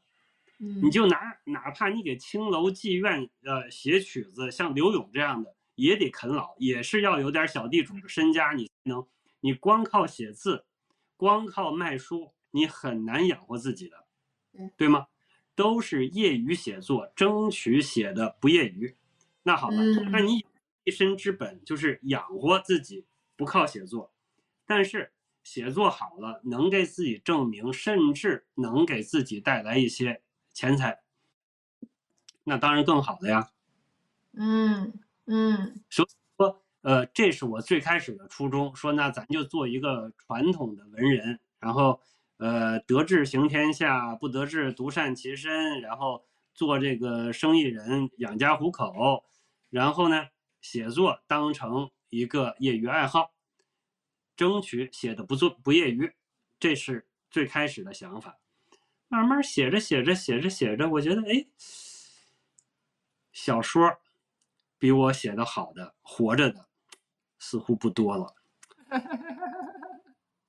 [0.59, 9.05] 嗯，你就拿哪怕你给青楼妓院呃写曲子，像刘勇这样的，也得啃老，也是要有点小地主的身家，你才能，
[9.43, 10.63] 你光靠写字，
[11.17, 14.05] 光靠卖书，你很难养活自己的
[14.77, 15.07] 对，吗？
[15.53, 18.95] 都是业余写作，争取写的不业余。
[19.43, 20.45] 那好了，那嗯你
[20.85, 24.13] 一身之本就是养活自己，不靠写作，
[24.65, 25.11] 但是
[25.43, 30.23] 写作好了，能给自己证明，甚至能给自己带来一些
[30.53, 31.03] 钱财，
[32.45, 33.51] 那当然更好了呀。
[34.31, 34.93] 嗯
[35.25, 36.07] 嗯说，
[36.83, 42.01] 呃，这是我最开始的初衷，说那咱就做一个传统的文人，然后，
[42.37, 49.23] 呃，得志行天下，不得志独善其身，然后做这个生意人，养家糊口，
[49.69, 50.27] 然后呢，
[50.59, 53.33] 写作当成一个业余爱好，
[54.35, 56.13] 争取写的不做不业余，
[56.59, 58.39] 这是最开始的想法。
[59.07, 61.45] 慢慢写着写着写着写着，我觉得哎，
[63.31, 63.89] 小说
[64.77, 66.67] 比我写的好的活着的
[67.43, 68.33] 似乎不多了。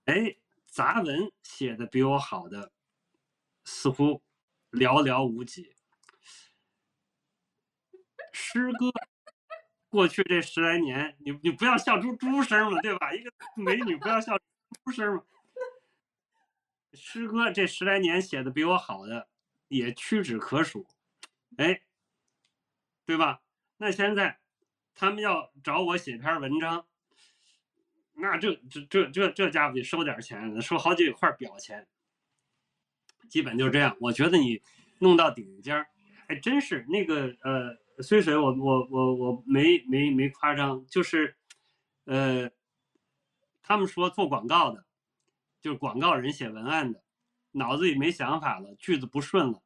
[0.04, 2.70] 哎，杂文写的比我好的
[3.64, 4.22] 似乎
[4.70, 5.74] 寥寥无几。
[8.32, 8.92] 诗歌，
[9.88, 13.12] 过去这十来年，你你不要笑出猪声嘛，对吧？
[13.12, 14.44] 一个美女不要笑出
[14.84, 15.24] 猪声嘛。
[16.92, 19.28] 诗歌这十来年写的比我好的
[19.66, 20.86] 也屈指可数，
[21.56, 21.82] 哎，
[23.04, 23.42] 对吧？
[23.78, 24.38] 那现在
[24.94, 26.86] 他们要找我写篇文章，
[28.14, 31.86] 那这这这这这家伙得收点钱，收好几块表钱，
[33.28, 33.96] 基本就这样。
[34.00, 34.62] 我觉得你
[35.00, 35.88] 弄到顶尖儿，
[36.28, 41.36] 还，真是那个呃，虽水我我我我没没没夸张，就是
[42.04, 42.48] 呃，
[43.62, 44.86] 他们说做广告的，
[45.60, 47.02] 就是广告人写文案的，
[47.50, 49.60] 脑子里没想法了，句子不顺了。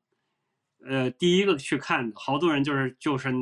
[0.87, 3.33] 呃，第一个去看的，好多人就是就是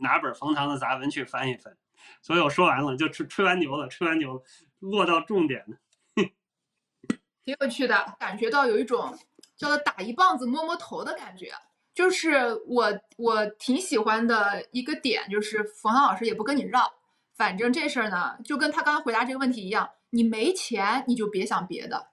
[0.00, 1.76] 拿本冯唐的杂文去翻一翻，
[2.22, 4.42] 所以我说完了，就吹吹完牛了，吹完牛了，
[4.78, 5.76] 落到重点了。
[7.44, 9.16] 挺有趣的，感觉到有一种
[9.56, 11.52] 叫做打一棒子摸摸头的感觉。
[11.94, 16.92] 就是我我挺喜欢的一个点，就是冯唐老师也不跟你绕，
[17.34, 22.08] 反正这事儿呢，就跟他刚刚回答这个问题一样，你没钱你就别想别的，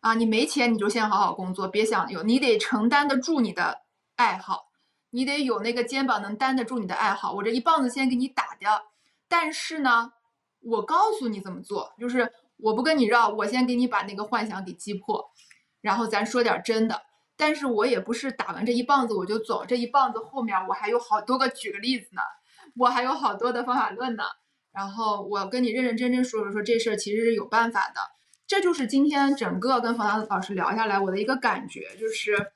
[0.00, 3.82] 啊，你没钱你就先好好工作，别想有，你得承担得住你的
[4.20, 4.66] 爱好，
[5.08, 7.32] 你得有那个肩膀能担得住你的爱好。
[7.32, 8.82] 我这一棒子先给你打掉，
[9.28, 10.12] 但是呢，
[10.60, 15.30] 我告诉你怎么做，就是我不跟你绕，我先给你把那个幻想给击破，
[15.80, 17.00] 然后咱说点真的。
[17.34, 22.20] 但是我也不是打完这一棒子我就走，这一棒子后面我还有好多个举个例子呢，
[22.76, 24.24] 我还有好多的方法论呢。
[24.70, 28.00] 然后我跟你认认真真说说，说这事儿其实是有办法的。
[28.46, 32.52] 这就是今天整个跟冯唐老师聊下来我的一个感觉，就是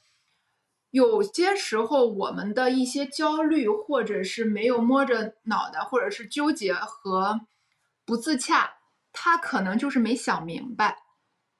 [0.94, 7.40] 有些时候我们的一些焦虑，或者是没有摸着脑袋，或者是纠结和
[8.04, 8.74] 不自洽，
[9.12, 11.02] 他可能就是没想明白，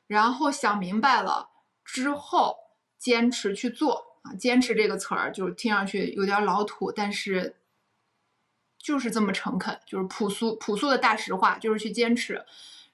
[0.07, 1.51] 然后想明白了
[1.85, 2.57] 之后。
[2.97, 4.33] 坚持去做啊！
[4.35, 7.57] 坚持这个词儿就听上去有点老土，但是
[8.79, 12.43] 就是这么诚恳，就是朴素朴素的大实话，就是去坚持。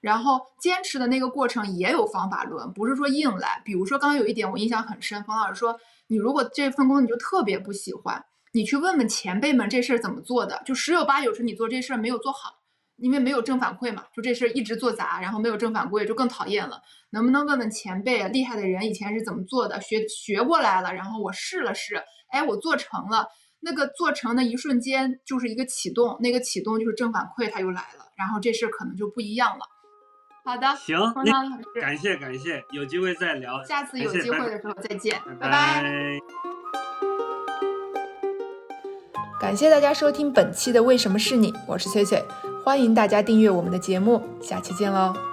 [0.01, 3.61] 然后坚持的那个过程也有方法论，不是说硬来。
[3.63, 5.79] 比如说刚刚有一点我印象很深，冯老师说，
[6.11, 12.57] 你如果这份工你就特别不喜欢，你去问问前辈们这事儿怎么做的，就十有八九是你做这事儿没有做好。
[12.97, 16.81] 因为没有正反馈嘛，就这事儿一直做砸，然后没有正反馈就更讨厌了。
[17.11, 23.27] 能不能问问前辈厉害的人以前是怎么做的，学学过来了，然后我试了试，哎，我做成了。
[23.61, 29.65] 那个做成的一瞬间就是一个启动，那个启动就是正反馈，它又来了，然后这事可能就不一样了。
[30.43, 35.83] 好的，行，那感谢感谢，有机会再聊，下次有机会的时候再见，拜拜。
[39.39, 42.23] 感谢大家收听本期的为什么是你，我是翠翠。
[42.63, 45.30] 欢迎大家订阅我们的节目，下期见喽。